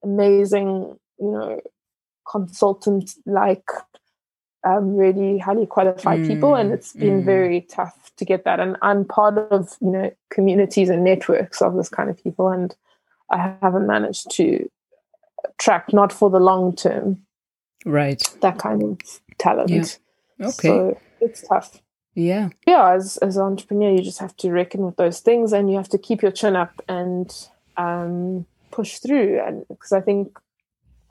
amazing, 0.04 0.98
you 1.20 1.32
know, 1.32 1.62
consultant 2.30 3.16
like 3.26 3.66
um, 4.64 4.96
really 4.96 5.40
highly 5.40 5.66
qualified 5.66 6.20
mm, 6.20 6.28
people, 6.28 6.56
and 6.56 6.72
it's 6.72 6.94
been 6.94 7.22
mm. 7.22 7.26
very 7.26 7.62
tough 7.62 8.12
to 8.18 8.26
get 8.26 8.46
that. 8.46 8.60
And 8.60 8.78
I'm 8.82 9.06
part 9.06 9.38
of 9.38 9.76
you 9.82 9.90
know 9.92 10.12
communities 10.30 10.90
and 10.90 11.04
networks 11.04 11.62
of 11.62 11.76
this 11.76 11.90
kind 11.90 12.10
of 12.10 12.22
people, 12.22 12.50
and 12.50 12.76
I 13.32 13.56
haven't 13.62 13.88
managed 13.88 14.32
to 14.32 14.70
attract 15.46 15.94
not 15.94 16.14
for 16.14 16.30
the 16.30 16.40
long 16.40 16.76
term, 16.76 17.24
right? 17.86 18.22
That 18.42 18.60
kind 18.60 18.84
of 18.84 19.00
talent. 19.40 19.70
Yeah. 19.72 20.48
Okay, 20.48 20.68
so 20.68 21.00
it's 21.20 21.48
tough. 21.48 21.82
Yeah, 22.14 22.50
yeah. 22.68 22.94
As 22.94 23.18
as 23.18 23.38
an 23.38 23.44
entrepreneur, 23.44 23.92
you 23.92 24.02
just 24.02 24.20
have 24.20 24.36
to 24.38 24.52
reckon 24.52 24.82
with 24.82 24.98
those 24.98 25.20
things, 25.20 25.54
and 25.54 25.70
you 25.72 25.78
have 25.78 25.90
to 25.90 25.98
keep 25.98 26.22
your 26.22 26.32
chin 26.32 26.56
up 26.56 26.82
and 26.88 27.34
um, 27.78 28.46
push 28.72 28.98
through. 28.98 29.40
And 29.40 29.66
because 29.68 29.94
I 29.94 30.02
think 30.02 30.38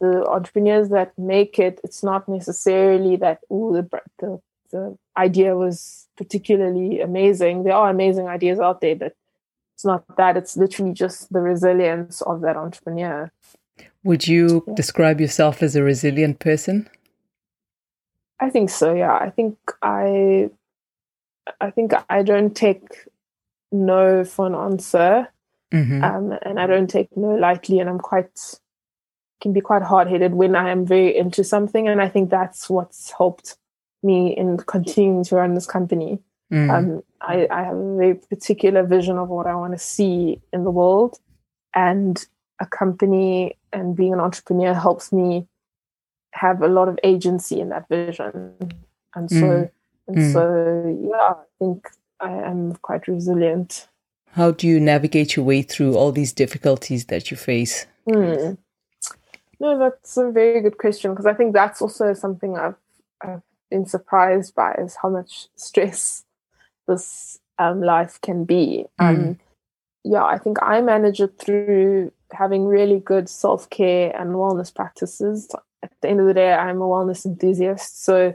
the 0.01 0.27
entrepreneurs 0.27 0.91
that 0.91 1.19
make 1.19 1.59
it, 1.59 1.81
it's 1.83 2.03
not 2.03 2.29
necessarily 2.29 3.17
that 3.17 3.41
oh 3.51 3.73
the, 3.73 4.01
the 4.19 4.41
the 4.71 4.99
idea 5.17 5.57
was 5.57 6.07
particularly 6.17 7.01
amazing. 7.01 7.65
There 7.65 7.75
are 7.75 7.91
amazing 7.91 8.29
ideas 8.29 8.61
out 8.61 8.81
there, 8.81 8.97
but 8.97 9.15
it's 9.75 9.85
not 9.85 10.05
that. 10.17 10.37
It's 10.37 10.57
literally 10.57 10.93
just 10.93 11.33
the 11.33 11.41
resilience 11.41 12.21
of 12.23 12.43
that 12.43 12.57
entrepreneur. 12.57 13.31
Would 14.05 14.27
you 14.29 14.65
yeah. 14.67 14.75
describe 14.75 15.21
yourself 15.21 15.63
as 15.63 15.77
a 15.77 15.83
resilient 15.83 16.39
person? 16.39 16.89
I 18.39 18.51
think 18.51 18.71
so. 18.71 18.95
Yeah, 18.95 19.15
I 19.15 19.31
think 19.31 19.59
I, 19.83 20.51
I 21.61 21.71
think 21.71 21.93
I 22.09 22.23
don't 22.23 22.55
take 22.55 22.87
no 23.73 24.25
for 24.25 24.47
an 24.47 24.55
answer, 24.55 25.29
mm-hmm. 25.73 26.05
um, 26.05 26.39
and 26.43 26.59
I 26.61 26.67
don't 26.67 26.89
take 26.89 27.17
no 27.17 27.35
lightly, 27.35 27.79
and 27.81 27.89
I'm 27.89 27.99
quite 27.99 28.61
can 29.41 29.53
be 29.53 29.61
quite 29.61 29.83
hard 29.83 30.09
headed 30.09 30.35
when 30.35 30.55
I 30.55 30.71
am 30.71 30.87
very 30.87 31.17
into 31.17 31.43
something. 31.45 31.89
And 31.89 32.01
I 32.01 32.09
think 32.09 32.31
that's 32.31 32.69
what's 32.69 33.11
helped 33.11 33.57
me 34.03 34.37
in 34.37 34.59
continuing 34.59 35.25
to 35.25 35.37
run 35.37 35.55
this 35.55 35.67
company. 35.67 36.19
Mm. 36.53 36.71
Um, 36.71 37.03
I, 37.21 37.47
I, 37.51 37.63
have 37.63 37.77
a 37.77 37.97
very 37.97 38.15
particular 38.15 38.83
vision 38.83 39.19
of 39.19 39.29
what 39.29 39.47
I 39.47 39.55
want 39.55 39.73
to 39.73 39.79
see 39.79 40.41
in 40.53 40.65
the 40.65 40.71
world. 40.71 41.19
And 41.75 42.25
a 42.61 42.67
company 42.67 43.57
and 43.73 43.95
being 43.95 44.13
an 44.13 44.21
entrepreneur 44.21 44.75
helps 44.75 45.13
me 45.13 45.47
have 46.33 46.61
a 46.63 46.69
lot 46.69 46.89
of 46.89 46.99
agency 47.05 47.61
in 47.61 47.69
that 47.69 47.89
vision. 47.89 48.55
And 49.15 49.31
so, 49.31 49.37
mm. 49.37 49.71
And 50.11 50.19
mm. 50.19 50.33
so, 50.33 51.09
yeah, 51.09 51.35
I 51.35 51.45
think 51.59 51.89
I 52.21 52.33
am 52.33 52.75
quite 52.83 53.07
resilient. 53.07 53.89
How 54.33 54.51
do 54.51 54.67
you 54.67 54.81
navigate 54.81 55.37
your 55.37 55.45
way 55.45 55.63
through 55.63 55.97
all 55.97 56.11
these 56.13 56.33
difficulties 56.33 57.07
that 57.07 57.31
you 57.31 57.37
face? 57.37 57.87
Hmm. 58.09 58.55
No, 59.61 59.79
that's 59.79 60.17
a 60.17 60.31
very 60.31 60.61
good 60.63 60.79
question 60.79 61.13
because 61.13 61.27
I 61.27 61.35
think 61.35 61.53
that's 61.53 61.83
also 61.83 62.13
something 62.15 62.57
I've, 62.57 62.77
I've 63.21 63.43
been 63.71 63.87
surprised 63.87 64.55
by 64.55 64.73
is 64.75 64.97
how 65.01 65.11
much 65.11 65.49
stress 65.55 66.25
this 66.89 67.39
um, 67.59 67.83
life 67.83 68.21
can 68.21 68.45
be. 68.45 68.87
Mm. 69.01 69.09
Um, 69.09 69.39
yeah, 70.03 70.25
I 70.25 70.39
think 70.39 70.59
I 70.63 70.81
manage 70.81 71.21
it 71.21 71.39
through 71.39 72.11
having 72.33 72.67
really 72.67 72.99
good 72.99 73.29
self 73.29 73.69
care 73.71 74.17
and 74.19 74.31
wellness 74.31 74.75
practices. 74.75 75.49
At 75.83 75.93
the 76.01 76.09
end 76.09 76.21
of 76.21 76.27
the 76.27 76.35
day, 76.35 76.53
I'm 76.53 76.81
a 76.81 76.87
wellness 76.87 77.27
enthusiast. 77.27 78.03
So 78.05 78.35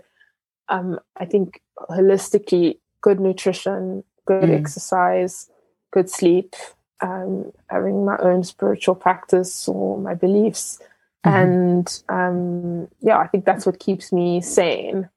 um, 0.70 1.00
I 1.18 1.26
think 1.26 1.62
holistically, 1.90 2.80
good 3.02 3.20
nutrition, 3.20 4.04
good 4.26 4.50
mm. 4.50 4.60
exercise, 4.60 5.50
good 5.92 6.10
sleep, 6.10 6.56
um, 7.02 7.52
having 7.70 8.06
my 8.06 8.18
own 8.18 8.44
spiritual 8.44 8.96
practice 8.96 9.68
or 9.68 9.98
my 9.98 10.14
beliefs. 10.14 10.80
Mm-hmm. 11.26 11.36
And 11.36 12.04
um, 12.10 12.88
yeah, 13.02 13.18
I 13.18 13.28
think 13.28 13.46
that's 13.46 13.66
what 13.66 13.80
keeps 13.80 14.12
me 14.12 14.42
sane. 14.42 15.10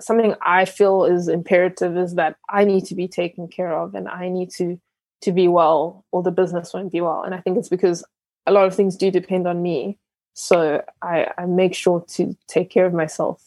Something 0.00 0.34
I 0.42 0.66
feel 0.66 1.04
is 1.04 1.28
imperative 1.28 1.96
is 1.96 2.14
that 2.16 2.36
I 2.48 2.64
need 2.64 2.84
to 2.86 2.94
be 2.94 3.08
taken 3.08 3.48
care 3.48 3.72
of 3.72 3.94
and 3.94 4.08
I 4.08 4.28
need 4.28 4.50
to 4.52 4.78
to 5.22 5.32
be 5.32 5.48
well 5.48 6.04
or 6.12 6.22
the 6.22 6.30
business 6.30 6.74
won't 6.74 6.92
be 6.92 7.00
well. 7.00 7.22
And 7.22 7.34
I 7.34 7.40
think 7.40 7.56
it's 7.56 7.70
because 7.70 8.04
a 8.46 8.52
lot 8.52 8.66
of 8.66 8.74
things 8.74 8.96
do 8.96 9.10
depend 9.10 9.46
on 9.46 9.62
me. 9.62 9.98
So 10.34 10.84
I, 11.00 11.28
I 11.38 11.46
make 11.46 11.74
sure 11.74 12.04
to 12.08 12.36
take 12.46 12.68
care 12.68 12.84
of 12.84 12.92
myself. 12.92 13.42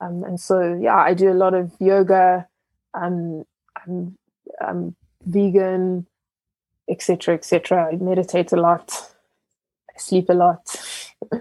Um, 0.00 0.24
and 0.24 0.40
so, 0.40 0.78
yeah, 0.80 0.96
I 0.96 1.14
do 1.14 1.30
a 1.30 1.34
lot 1.34 1.54
of 1.54 1.72
yoga. 1.78 2.46
Um, 2.94 3.44
I'm, 3.76 4.16
I'm 4.60 4.96
vegan, 5.26 6.06
etc., 6.88 7.34
etc. 7.34 7.90
I 7.92 7.96
meditate 7.96 8.52
a 8.52 8.56
lot. 8.56 8.92
I 9.94 9.98
sleep 9.98 10.28
a 10.28 10.34
lot. 10.34 10.76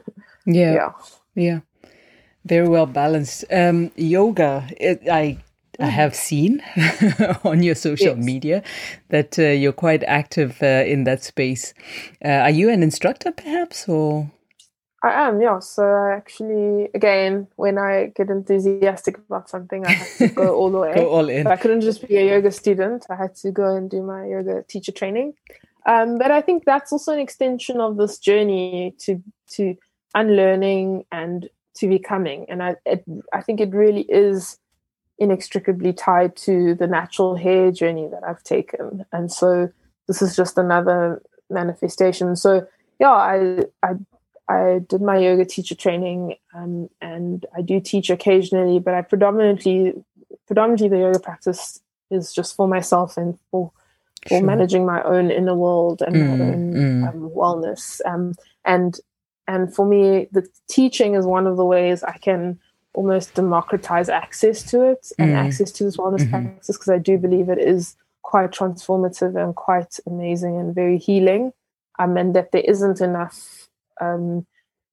yeah. 0.45 0.73
Yeah. 0.73 0.91
Yeah. 1.35 1.59
Very 2.45 2.67
well 2.67 2.85
balanced. 2.85 3.45
Um, 3.49 3.91
yoga, 3.95 4.67
it, 4.77 5.07
I 5.09 5.37
I 5.79 5.87
have 5.87 6.13
seen 6.13 6.61
on 7.43 7.63
your 7.63 7.75
social 7.75 8.15
yes. 8.15 8.25
media 8.25 8.63
that 9.09 9.39
uh, 9.39 9.43
you're 9.43 9.73
quite 9.73 10.03
active 10.03 10.61
uh, 10.61 10.83
in 10.85 11.05
that 11.05 11.23
space. 11.23 11.73
Uh, 12.23 12.29
are 12.29 12.51
you 12.51 12.69
an 12.69 12.83
instructor, 12.83 13.31
perhaps, 13.31 13.89
or? 13.89 14.31
I 15.03 15.27
am, 15.27 15.41
yeah. 15.41 15.59
So 15.59 15.83
I 15.83 16.13
actually, 16.13 16.89
again, 16.93 17.47
when 17.57 17.77
I 17.77 18.13
get 18.15 18.29
enthusiastic 18.29 19.17
about 19.17 19.49
something, 19.49 19.85
I 19.85 19.91
have 19.91 20.17
to 20.17 20.27
go 20.29 20.55
all 20.55 20.71
the 20.71 20.77
way. 20.85 20.95
go 20.95 21.09
all 21.09 21.27
in. 21.27 21.45
I 21.45 21.57
couldn't 21.57 21.81
just 21.81 22.07
be 22.07 22.15
a 22.15 22.25
yoga 22.25 22.53
student. 22.53 23.05
I 23.09 23.15
had 23.15 23.35
to 23.37 23.51
go 23.51 23.75
and 23.75 23.91
do 23.91 24.01
my 24.01 24.25
yoga 24.25 24.63
teacher 24.63 24.93
training. 24.93 25.33
Um, 25.85 26.17
but 26.17 26.31
I 26.31 26.39
think 26.39 26.63
that's 26.63 26.93
also 26.93 27.11
an 27.11 27.19
extension 27.19 27.81
of 27.81 27.97
this 27.97 28.17
journey 28.17 28.95
to 28.99 29.21
to 29.55 29.75
unlearning 30.15 31.03
and 31.11 31.49
to 31.75 31.89
becoming. 31.89 32.45
And 32.47 32.63
I 32.63 32.75
it, 32.85 33.03
I 33.33 33.41
think 33.41 33.59
it 33.59 33.73
really 33.73 34.05
is 34.07 34.57
inextricably 35.19 35.91
tied 35.91 36.37
to 36.37 36.75
the 36.75 36.87
natural 36.87 37.35
hair 37.35 37.71
journey 37.71 38.07
that 38.07 38.23
I've 38.23 38.43
taken. 38.43 39.05
And 39.11 39.29
so 39.29 39.69
this 40.07 40.21
is 40.21 40.33
just 40.33 40.57
another 40.57 41.21
manifestation. 41.49 42.37
So 42.37 42.65
yeah, 42.99 43.11
I 43.11 43.63
I 43.83 43.95
I 44.49 44.81
did 44.87 45.01
my 45.01 45.17
yoga 45.17 45.45
teacher 45.45 45.75
training 45.75 46.35
um, 46.53 46.89
and 47.01 47.45
I 47.55 47.61
do 47.61 47.79
teach 47.79 48.09
occasionally, 48.09 48.79
but 48.79 48.93
I 48.93 49.01
predominantly 49.01 49.93
predominantly 50.47 50.89
the 50.89 50.99
yoga 50.99 51.19
practice 51.19 51.79
is 52.11 52.33
just 52.33 52.55
for 52.55 52.67
myself 52.67 53.17
and 53.17 53.37
for 53.51 53.71
for 54.23 54.37
sure. 54.37 54.43
managing 54.43 54.85
my 54.85 55.01
own 55.03 55.31
inner 55.31 55.55
world 55.55 56.01
and 56.01 56.15
mm, 56.15 56.37
my 56.37 56.45
own 56.45 56.73
mm. 56.73 57.09
um, 57.09 57.29
wellness. 57.31 57.99
Um, 58.05 58.33
and 58.65 58.99
and 59.47 59.73
for 59.73 59.85
me, 59.85 60.27
the 60.31 60.47
teaching 60.69 61.15
is 61.15 61.25
one 61.25 61.47
of 61.47 61.57
the 61.57 61.65
ways 61.65 62.03
I 62.03 62.17
can 62.17 62.59
almost 62.93 63.33
democratize 63.33 64.07
access 64.07 64.63
to 64.71 64.83
it 64.83 65.11
and 65.17 65.31
mm. 65.31 65.35
access 65.35 65.71
to 65.71 65.83
this 65.83 65.97
wellness 65.97 66.19
mm-hmm. 66.19 66.47
practice 66.47 66.77
because 66.77 66.89
I 66.89 66.99
do 66.99 67.17
believe 67.17 67.49
it 67.49 67.57
is 67.57 67.95
quite 68.21 68.51
transformative 68.51 69.41
and 69.41 69.55
quite 69.55 69.99
amazing 70.05 70.57
and 70.57 70.73
very 70.75 70.97
healing. 70.97 71.53
Um, 71.99 72.17
and 72.17 72.35
that 72.35 72.51
there 72.51 72.63
isn't 72.65 73.01
enough 73.01 73.62
um, 74.01 74.45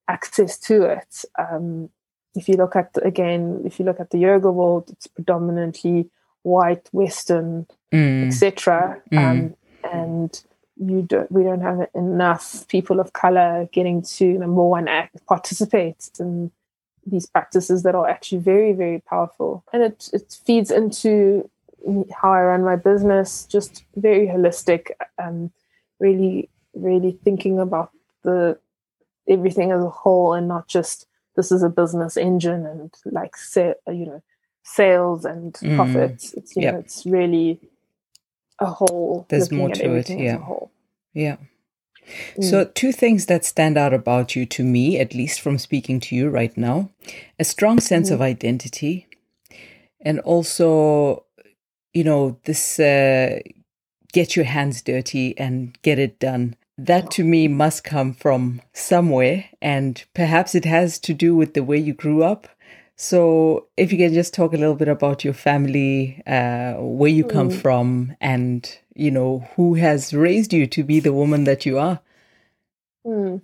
access 0.07 0.57
to 0.59 0.83
it. 0.83 1.25
Um, 1.37 1.89
if 2.35 2.47
you 2.47 2.55
look 2.55 2.75
at 2.75 2.91
again, 3.03 3.61
if 3.65 3.79
you 3.79 3.85
look 3.85 3.99
at 3.99 4.11
the 4.11 4.17
yoga 4.19 4.51
world, 4.51 4.89
it's 4.89 5.07
predominantly 5.07 6.09
white, 6.43 6.89
Western, 6.91 7.67
mm. 7.91 8.27
etc. 8.27 9.01
Mm. 9.11 9.17
Um, 9.17 9.55
and 9.91 10.43
you 10.77 11.01
don't, 11.03 11.31
we 11.31 11.43
don't 11.43 11.61
have 11.61 11.87
enough 11.93 12.67
people 12.67 12.99
of 12.99 13.13
color 13.13 13.67
getting 13.71 14.01
to 14.01 14.25
number 14.37 14.63
one 14.63 14.87
act, 14.87 15.25
participate 15.27 16.09
in 16.19 16.51
these 17.05 17.25
practices 17.25 17.83
that 17.83 17.95
are 17.95 18.07
actually 18.07 18.39
very, 18.39 18.73
very 18.73 18.99
powerful. 18.99 19.63
And 19.73 19.83
it, 19.83 20.09
it 20.13 20.37
feeds 20.45 20.71
into 20.71 21.49
how 22.13 22.31
I 22.31 22.43
run 22.43 22.63
my 22.63 22.75
business, 22.75 23.45
just 23.45 23.83
very 23.95 24.27
holistic, 24.27 24.91
um, 25.21 25.51
really, 25.99 26.49
really 26.73 27.17
thinking 27.23 27.59
about 27.59 27.91
the 28.23 28.57
everything 29.31 29.71
as 29.71 29.83
a 29.83 29.89
whole 29.89 30.33
and 30.33 30.47
not 30.47 30.67
just 30.67 31.07
this 31.35 31.51
is 31.51 31.63
a 31.63 31.69
business 31.69 32.17
engine 32.17 32.65
and 32.65 32.93
like 33.05 33.35
say, 33.35 33.73
you 33.87 34.05
know, 34.05 34.23
sales 34.63 35.25
and 35.25 35.53
mm. 35.55 35.75
profits. 35.75 36.33
It's 36.33 36.55
you 36.55 36.63
yep. 36.63 36.73
know, 36.73 36.79
it's 36.79 37.05
really 37.05 37.59
a 38.59 38.65
whole. 38.65 39.25
There's 39.29 39.51
more 39.51 39.69
to 39.69 39.95
it. 39.95 40.09
Yeah. 40.09 40.43
Yeah. 41.13 41.37
Mm. 42.37 42.43
So, 42.43 42.65
two 42.65 42.91
things 42.91 43.27
that 43.27 43.45
stand 43.45 43.77
out 43.77 43.93
about 43.93 44.35
you 44.35 44.45
to 44.47 44.63
me, 44.63 44.99
at 44.99 45.13
least 45.13 45.41
from 45.41 45.57
speaking 45.57 45.99
to 46.01 46.15
you 46.15 46.29
right 46.29 46.55
now 46.57 46.89
a 47.39 47.43
strong 47.43 47.79
sense 47.79 48.09
mm. 48.09 48.13
of 48.13 48.21
identity, 48.21 49.07
and 49.99 50.19
also, 50.21 51.25
you 51.93 52.03
know, 52.03 52.37
this 52.45 52.79
uh, 52.79 53.39
get 54.13 54.35
your 54.35 54.45
hands 54.45 54.81
dirty 54.81 55.37
and 55.37 55.79
get 55.81 55.99
it 55.99 56.19
done. 56.19 56.55
That 56.77 57.11
to 57.11 57.23
me 57.23 57.47
must 57.47 57.83
come 57.83 58.13
from 58.13 58.61
somewhere, 58.73 59.45
and 59.61 60.03
perhaps 60.13 60.55
it 60.55 60.65
has 60.65 60.97
to 60.99 61.13
do 61.13 61.35
with 61.35 61.53
the 61.53 61.63
way 61.63 61.77
you 61.77 61.93
grew 61.93 62.23
up. 62.23 62.47
So, 62.95 63.67
if 63.77 63.91
you 63.91 63.97
can 63.97 64.13
just 64.13 64.33
talk 64.33 64.53
a 64.53 64.57
little 64.57 64.75
bit 64.75 64.87
about 64.87 65.23
your 65.23 65.33
family, 65.33 66.21
uh, 66.25 66.73
where 66.73 67.09
you 67.09 67.23
come 67.23 67.49
mm. 67.49 67.61
from, 67.61 68.15
and 68.21 68.77
you 68.95 69.11
know 69.11 69.47
who 69.55 69.75
has 69.75 70.13
raised 70.13 70.53
you 70.53 70.67
to 70.67 70.83
be 70.83 70.99
the 70.99 71.13
woman 71.13 71.43
that 71.45 71.65
you 71.65 71.77
are. 71.77 71.99
Mm. 73.05 73.43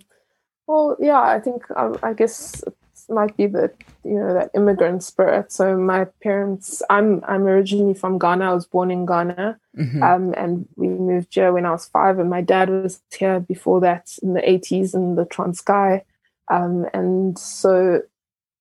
Well, 0.66 0.96
yeah, 1.00 1.20
I 1.20 1.40
think 1.40 1.64
um, 1.76 1.98
I 2.02 2.12
guess 2.12 2.62
might 3.08 3.36
be 3.36 3.46
that 3.46 3.74
you 4.04 4.14
know 4.14 4.34
that 4.34 4.50
immigrant 4.54 5.02
spirit. 5.02 5.52
So 5.52 5.76
my 5.76 6.06
parents, 6.22 6.82
I'm 6.90 7.22
I'm 7.26 7.44
originally 7.44 7.94
from 7.94 8.18
Ghana. 8.18 8.50
I 8.50 8.54
was 8.54 8.66
born 8.66 8.90
in 8.90 9.06
Ghana, 9.06 9.58
mm-hmm. 9.76 10.02
um, 10.02 10.34
and 10.36 10.68
we 10.76 10.88
moved 10.88 11.34
here 11.34 11.52
when 11.52 11.66
I 11.66 11.70
was 11.70 11.88
five. 11.88 12.18
And 12.18 12.30
my 12.30 12.42
dad 12.42 12.70
was 12.70 13.00
here 13.16 13.40
before 13.40 13.80
that 13.80 14.10
in 14.22 14.34
the 14.34 14.42
80s 14.42 14.94
in 14.94 15.14
the 15.14 15.24
Transkei. 15.24 16.02
Um, 16.50 16.86
and 16.94 17.38
so 17.38 18.02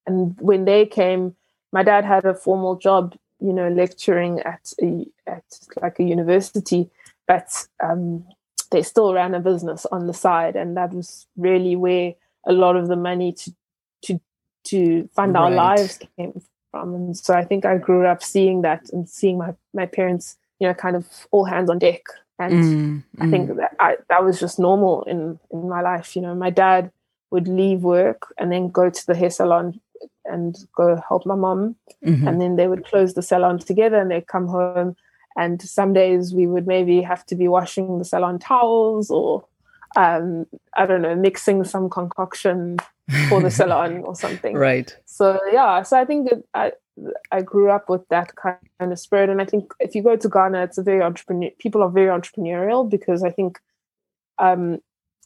and 0.08 0.36
when 0.40 0.66
they 0.66 0.86
came, 0.86 1.36
my 1.72 1.84
dad 1.84 2.06
had 2.06 2.26
a 2.26 2.34
formal 2.34 2.78
job, 2.78 3.16
you 3.40 3.54
know, 3.54 3.68
lecturing 3.68 4.40
at 4.40 4.72
a, 4.82 5.06
at 5.28 5.44
like 5.82 6.00
a 6.00 6.04
university, 6.04 6.90
but 7.28 7.68
um, 7.84 8.26
they 8.72 8.82
still 8.82 9.14
ran 9.14 9.36
a 9.36 9.40
business 9.40 9.86
on 9.92 10.08
the 10.08 10.14
side, 10.14 10.56
and 10.56 10.78
that 10.78 10.94
was 10.94 11.28
really 11.36 11.76
where 11.76 12.14
a 12.46 12.54
lot 12.54 12.76
of 12.76 12.88
the 12.88 12.96
money 12.96 13.34
to 13.34 13.54
to 14.04 14.20
to 14.70 15.10
fund 15.14 15.34
right. 15.34 15.42
our 15.42 15.52
lives 15.52 16.00
came 16.18 16.42
from. 16.72 16.94
And 16.96 17.18
so 17.18 17.34
I 17.34 17.44
think 17.44 17.66
I 17.66 17.78
grew 17.78 18.06
up 18.06 18.24
seeing 18.24 18.62
that 18.62 18.90
and 18.92 19.08
seeing 19.10 19.38
my 19.38 19.54
my 19.74 19.86
parents, 19.86 20.38
you 20.60 20.68
know, 20.68 20.74
kind 20.74 20.96
of 20.96 21.06
all 21.32 21.46
hands 21.46 21.70
on 21.70 21.80
deck. 21.80 22.04
And 22.40 22.54
mm, 22.54 23.04
I 23.20 23.30
think 23.32 23.50
mm. 23.50 23.58
that 23.58 23.76
I, 23.80 23.96
that 24.10 24.24
was 24.24 24.40
just 24.40 24.60
normal 24.60 25.04
in 25.04 25.40
in 25.52 25.68
my 25.68 25.82
life. 25.82 26.16
You 26.16 26.22
know, 26.22 26.36
my 26.36 26.50
dad 26.50 26.92
would 27.32 27.48
leave 27.48 27.82
work 27.82 28.34
and 28.38 28.52
then 28.52 28.70
go 28.70 28.90
to 28.90 29.08
the 29.08 29.16
hair 29.16 29.30
salon 29.30 29.80
and 30.26 30.58
go 30.76 31.02
help 31.08 31.26
my 31.26 31.36
mom. 31.36 31.76
Mm-hmm. 32.06 32.28
And 32.28 32.42
then 32.42 32.56
they 32.56 32.68
would 32.68 32.86
close 32.86 33.14
the 33.14 33.22
salon 33.22 33.60
together 33.60 33.98
and 33.98 34.12
they'd 34.12 34.28
come 34.28 34.48
home. 34.48 34.96
And 35.36 35.62
some 35.62 35.94
days 35.94 36.34
we 36.34 36.48
would 36.48 36.68
maybe 36.68 37.02
have 37.02 37.26
to 37.28 37.36
be 37.36 37.48
washing 37.48 38.00
the 38.00 38.06
salon 38.06 38.40
towels 38.40 39.12
or, 39.12 39.46
um, 39.96 40.48
I 40.76 40.86
don't 40.86 41.02
know, 41.02 41.16
mixing 41.16 41.64
some 41.64 41.90
concoction 41.90 42.78
for 43.30 43.42
the 43.42 43.52
salon 43.60 44.00
or 44.00 44.16
something. 44.16 44.56
Right. 44.56 44.96
So, 45.06 45.40
yeah, 45.52 45.84
so 45.84 46.00
I 46.00 46.06
think 46.06 46.30
that 46.30 46.44
I, 46.54 46.72
I 47.32 47.42
grew 47.42 47.70
up 47.70 47.90
with 47.90 48.08
that 48.10 48.36
kind 48.36 48.60
of 48.80 49.00
spirit. 49.00 49.30
And 49.30 49.42
I 49.42 49.46
think 49.46 49.74
if 49.80 49.96
you 49.96 50.04
go 50.04 50.16
to 50.16 50.30
Ghana, 50.30 50.64
it's 50.64 50.78
a 50.78 50.84
very 50.84 51.02
entrepreneur, 51.02 51.50
people 51.60 51.84
are 51.84 51.90
very 51.90 52.10
entrepreneurial 52.10 52.90
because 52.90 53.24
I 53.24 53.30
think 53.30 53.60
um, 54.40 54.80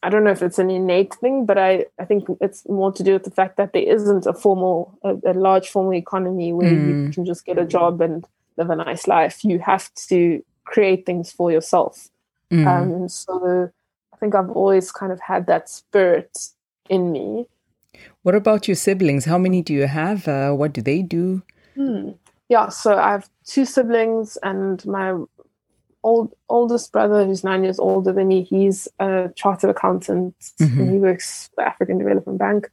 I 0.04 0.10
don't 0.10 0.24
know 0.24 0.32
if 0.32 0.42
it's 0.42 0.60
an 0.60 0.70
innate 0.70 1.14
thing, 1.16 1.46
but 1.46 1.58
I, 1.58 1.86
I 2.00 2.06
think 2.06 2.26
it's 2.40 2.68
more 2.68 2.92
to 2.92 3.04
do 3.04 3.14
with 3.14 3.24
the 3.24 3.32
fact 3.32 3.58
that 3.58 3.74
there 3.74 3.84
isn't 3.84 4.26
a 4.26 4.34
formal, 4.34 4.98
a, 5.04 5.16
a 5.26 5.34
large 5.34 5.70
formal 5.70 5.94
economy 5.94 6.54
where 6.54 6.72
mm. 6.72 7.06
you 7.06 7.14
can 7.14 7.24
just 7.24 7.46
get 7.46 7.60
a 7.60 7.66
job 7.66 8.02
and 8.02 8.26
live 8.58 8.70
a 8.70 8.76
nice 8.76 9.08
life. 9.08 9.44
You 9.44 9.60
have 9.60 9.94
to 10.08 10.44
create 10.66 11.06
things 11.06 11.32
for 11.32 11.52
yourself. 11.52 12.10
Mm. 12.52 12.68
Um, 12.68 13.10
so 13.10 13.72
I 14.14 14.18
think 14.18 14.34
I've 14.34 14.50
always 14.50 14.92
kind 14.92 15.12
of 15.12 15.20
had 15.20 15.46
that 15.48 15.70
spirit 15.70 16.36
in 16.90 17.12
me. 17.12 17.48
What 18.24 18.36
about 18.36 18.68
your 18.68 18.76
siblings? 18.76 19.26
How 19.26 19.38
many 19.38 19.62
do 19.62 19.74
you 19.74 19.88
have? 19.88 20.28
Uh, 20.28 20.52
what 20.52 20.74
do 20.74 20.82
they 20.82 21.02
do? 21.02 21.42
Hmm. 21.76 22.12
Yeah, 22.50 22.70
so 22.70 22.98
I 22.98 23.12
have 23.12 23.30
two 23.46 23.66
siblings, 23.66 24.38
and 24.44 24.86
my 24.86 25.18
old 26.04 26.34
oldest 26.50 26.92
brother, 26.92 27.26
who's 27.26 27.44
nine 27.44 27.64
years 27.64 27.80
older 27.80 28.12
than 28.12 28.28
me, 28.28 28.44
he's 28.44 28.88
a 29.00 29.30
chartered 29.36 29.70
accountant. 29.70 30.36
Mm-hmm. 30.60 30.92
he 30.92 30.98
works 30.98 31.50
for 31.56 31.64
African 31.64 31.98
Development 31.98 32.38
Bank. 32.38 32.70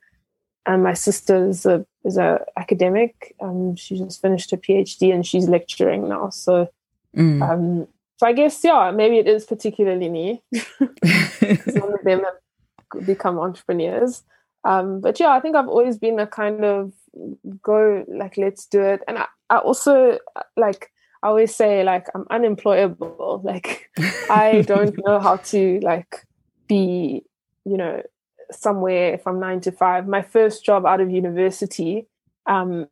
And 0.67 0.83
my 0.83 0.95
sister 0.95 1.49
is 1.49 1.65
a 1.65 1.87
is 2.05 2.19
a 2.19 2.45
academic. 2.57 3.35
Um, 3.41 3.75
she 3.77 3.97
just 3.99 4.21
finished 4.21 4.51
her 4.51 4.57
PhD 4.57 5.15
and 5.15 5.27
she's 5.27 5.49
lecturing 5.49 6.09
now. 6.09 6.29
So, 6.29 6.69
mm. 7.17 7.43
um, 7.43 7.89
so 8.19 8.27
I 8.27 8.33
guess 8.33 8.63
yeah, 8.63 8.91
maybe 8.91 9.19
it 9.19 9.27
is 9.29 9.47
particularly 9.47 10.09
me. 10.09 10.43
Some 10.53 11.95
of 11.95 12.05
them 12.05 12.23
have 12.25 13.07
become 13.07 13.39
entrepreneurs. 13.39 14.23
Um, 14.65 15.01
but 15.01 15.21
yeah, 15.21 15.31
I 15.31 15.41
think 15.41 15.57
I've 15.57 15.69
always 15.69 15.99
been 15.99 16.19
a 16.19 16.27
kind 16.27 16.65
of 16.65 16.93
go 17.63 18.05
like 18.09 18.37
let's 18.37 18.67
do 18.67 18.83
it, 18.83 19.03
and 19.09 19.19
I, 19.19 19.27
I 19.51 19.59
also 19.59 20.19
like 20.57 20.91
I 21.23 21.29
always 21.29 21.55
say 21.55 21.85
like 21.85 22.07
I'm 22.15 22.27
unemployable. 22.31 23.41
Like 23.45 23.91
I 24.31 24.63
don't 24.67 24.95
know 25.07 25.21
how 25.21 25.37
to 25.37 25.81
like 25.81 26.27
be, 26.67 27.23
you 27.65 27.77
know, 27.77 28.03
somewhere 28.51 29.19
from 29.19 29.41
nine 29.41 29.61
to 29.61 29.73
five. 29.73 30.07
My 30.07 30.23
first 30.23 30.65
job 30.65 30.85
out 30.85 31.01
of 31.01 31.11
university, 31.11 32.07
um, 32.47 32.89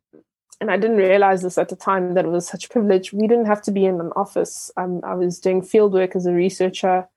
and 0.59 0.71
I 0.71 0.77
didn't 0.77 0.97
realize 0.97 1.41
this 1.41 1.57
at 1.57 1.69
the 1.69 1.75
time 1.75 2.15
that 2.15 2.25
it 2.25 2.29
was 2.29 2.47
such 2.47 2.65
a 2.65 2.69
privilege. 2.69 3.13
We 3.13 3.27
didn't 3.27 3.45
have 3.45 3.61
to 3.63 3.71
be 3.71 3.85
in 3.85 3.99
an 3.99 4.11
office. 4.15 4.71
Um, 4.77 5.01
I 5.03 5.13
was 5.13 5.39
doing 5.39 5.61
field 5.61 5.93
work 5.93 6.15
as 6.15 6.25
a 6.25 6.33
researcher. 6.33 7.07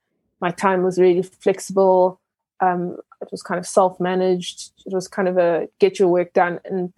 My 0.41 0.51
time 0.51 0.83
was 0.83 0.99
really 0.99 1.23
flexible. 1.23 2.21
Um, 2.61 2.99
it 3.21 3.29
was 3.31 3.43
kind 3.43 3.59
of 3.59 3.67
self 3.67 4.01
managed. 4.01 4.73
It 4.87 4.93
was 4.93 5.09
kind 5.09 5.29
of 5.29 5.39
a 5.39 5.69
get 5.79 5.99
your 5.99 6.09
work 6.09 6.33
done. 6.33 6.61
And 6.65 6.93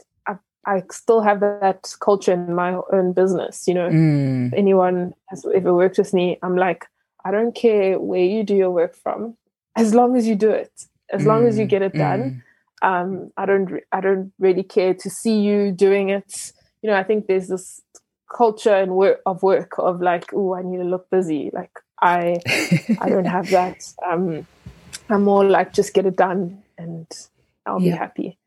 I 0.64 0.82
still 0.90 1.20
have 1.22 1.40
that 1.40 1.92
culture 2.00 2.32
in 2.32 2.54
my 2.54 2.78
own 2.92 3.12
business. 3.12 3.66
You 3.66 3.74
know, 3.74 3.88
mm. 3.88 4.52
anyone 4.56 5.14
has 5.28 5.44
ever 5.54 5.74
worked 5.74 5.98
with 5.98 6.14
me, 6.14 6.38
I'm 6.42 6.56
like, 6.56 6.86
I 7.24 7.30
don't 7.30 7.54
care 7.54 7.98
where 7.98 8.24
you 8.24 8.44
do 8.44 8.54
your 8.54 8.70
work 8.70 8.94
from, 8.94 9.36
as 9.76 9.94
long 9.94 10.16
as 10.16 10.26
you 10.26 10.34
do 10.34 10.50
it, 10.50 10.72
as 11.12 11.22
mm. 11.22 11.26
long 11.26 11.46
as 11.46 11.58
you 11.58 11.66
mm. 11.66 11.70
get 11.70 11.82
it 11.82 11.94
done. 11.94 12.42
Mm. 12.82 12.88
Um, 12.88 13.32
I 13.36 13.46
don't, 13.46 13.80
I 13.92 14.00
don't 14.00 14.32
really 14.38 14.64
care 14.64 14.94
to 14.94 15.10
see 15.10 15.40
you 15.40 15.72
doing 15.72 16.10
it. 16.10 16.52
You 16.82 16.90
know, 16.90 16.96
I 16.96 17.04
think 17.04 17.26
there's 17.26 17.48
this 17.48 17.80
culture 18.34 18.74
and 18.74 18.92
work 18.92 19.20
of 19.26 19.42
work 19.42 19.72
of 19.78 20.00
like, 20.00 20.32
oh, 20.32 20.54
I 20.54 20.62
need 20.62 20.78
to 20.78 20.84
look 20.84 21.08
busy. 21.10 21.50
Like 21.52 21.70
I, 22.00 22.40
I 23.00 23.08
don't 23.08 23.24
have 23.24 23.50
that. 23.50 23.82
Um, 24.08 24.46
I'm 25.12 25.24
more 25.24 25.44
like 25.44 25.72
just 25.72 25.94
get 25.94 26.06
it 26.06 26.16
done 26.16 26.62
and 26.78 27.06
I'll 27.66 27.80
yeah. 27.80 27.92
be 27.92 27.98
happy. 27.98 28.38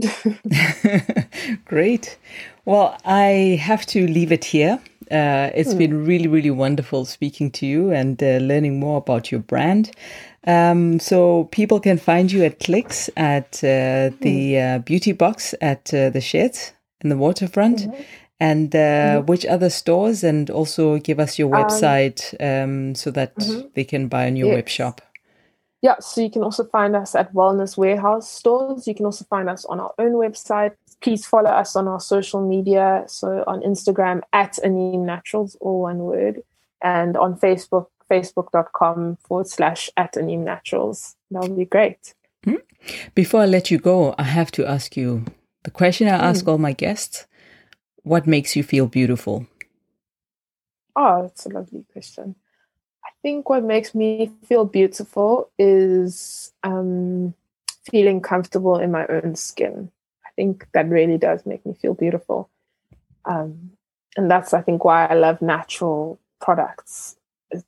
Great. 1.64 2.18
Well, 2.64 2.96
I 3.04 3.58
have 3.60 3.86
to 3.86 4.06
leave 4.06 4.32
it 4.32 4.44
here. 4.44 4.80
Uh, 5.10 5.50
it's 5.54 5.72
hmm. 5.72 5.78
been 5.78 6.06
really, 6.06 6.26
really 6.26 6.50
wonderful 6.50 7.04
speaking 7.04 7.50
to 7.50 7.66
you 7.66 7.90
and 7.90 8.22
uh, 8.22 8.38
learning 8.38 8.80
more 8.80 8.98
about 8.98 9.30
your 9.30 9.40
brand. 9.40 9.90
Um, 10.46 10.98
so 10.98 11.44
people 11.52 11.80
can 11.80 11.98
find 11.98 12.32
you 12.32 12.44
at 12.44 12.60
Clicks 12.60 13.10
at 13.16 13.58
uh, 13.58 14.10
the 14.20 14.54
hmm. 14.54 14.76
uh, 14.76 14.78
beauty 14.78 15.12
box 15.12 15.54
at 15.60 15.92
uh, 15.92 16.10
the 16.10 16.20
Sheds 16.20 16.72
in 17.02 17.10
the 17.10 17.16
waterfront. 17.16 17.80
Mm-hmm. 17.80 18.02
And 18.40 18.74
uh, 18.74 18.78
mm-hmm. 18.78 19.26
which 19.26 19.46
other 19.46 19.70
stores? 19.70 20.24
And 20.24 20.50
also 20.50 20.98
give 20.98 21.20
us 21.20 21.38
your 21.38 21.54
um, 21.54 21.62
website 21.62 22.34
um, 22.40 22.88
um, 22.88 22.94
so 22.94 23.10
that 23.12 23.36
mm-hmm. 23.36 23.68
they 23.74 23.84
can 23.84 24.08
buy 24.08 24.26
on 24.26 24.36
your 24.36 24.48
yes. 24.48 24.56
web 24.56 24.68
shop. 24.68 25.00
Yeah, 25.82 25.98
so 25.98 26.20
you 26.20 26.30
can 26.30 26.44
also 26.44 26.64
find 26.64 26.94
us 26.94 27.16
at 27.16 27.34
Wellness 27.34 27.76
Warehouse 27.76 28.30
stores. 28.30 28.86
You 28.86 28.94
can 28.94 29.04
also 29.04 29.24
find 29.24 29.50
us 29.50 29.64
on 29.64 29.80
our 29.80 29.92
own 29.98 30.12
website. 30.12 30.74
Please 31.00 31.26
follow 31.26 31.50
us 31.50 31.74
on 31.74 31.88
our 31.88 31.98
social 31.98 32.40
media. 32.46 33.02
So 33.08 33.42
on 33.48 33.62
Instagram 33.62 34.20
at 34.32 34.58
ANiM 34.64 35.04
Naturals, 35.04 35.56
all 35.60 35.80
one 35.82 35.98
word, 35.98 36.42
and 36.80 37.16
on 37.16 37.36
Facebook, 37.36 37.88
facebook.com 38.08 39.18
forward 39.26 39.48
slash 39.48 39.90
at 39.96 40.14
ANiM 40.14 40.44
Naturals. 40.44 41.16
That 41.32 41.42
would 41.42 41.56
be 41.56 41.64
great. 41.64 42.14
Hmm? 42.44 42.62
Before 43.16 43.40
I 43.40 43.46
let 43.46 43.72
you 43.72 43.78
go, 43.78 44.14
I 44.18 44.24
have 44.24 44.52
to 44.52 44.64
ask 44.64 44.96
you 44.96 45.24
the 45.64 45.72
question 45.72 46.06
I 46.06 46.10
ask 46.10 46.44
mm. 46.44 46.48
all 46.48 46.58
my 46.58 46.72
guests 46.72 47.26
What 48.04 48.26
makes 48.26 48.54
you 48.54 48.62
feel 48.62 48.86
beautiful? 48.86 49.46
Oh, 50.94 51.22
that's 51.22 51.46
a 51.46 51.48
lovely 51.48 51.84
question 51.92 52.36
think 53.22 53.48
what 53.48 53.64
makes 53.64 53.94
me 53.94 54.30
feel 54.44 54.64
beautiful 54.64 55.50
is 55.58 56.52
um, 56.62 57.34
feeling 57.90 58.20
comfortable 58.20 58.78
in 58.78 58.90
my 58.90 59.06
own 59.06 59.36
skin. 59.36 59.90
I 60.26 60.30
think 60.36 60.66
that 60.72 60.88
really 60.88 61.18
does 61.18 61.46
make 61.46 61.64
me 61.64 61.74
feel 61.74 61.94
beautiful. 61.94 62.50
Um, 63.24 63.72
and 64.16 64.30
that's, 64.30 64.52
I 64.52 64.60
think, 64.60 64.84
why 64.84 65.06
I 65.06 65.14
love 65.14 65.40
natural 65.40 66.18
products, 66.40 67.16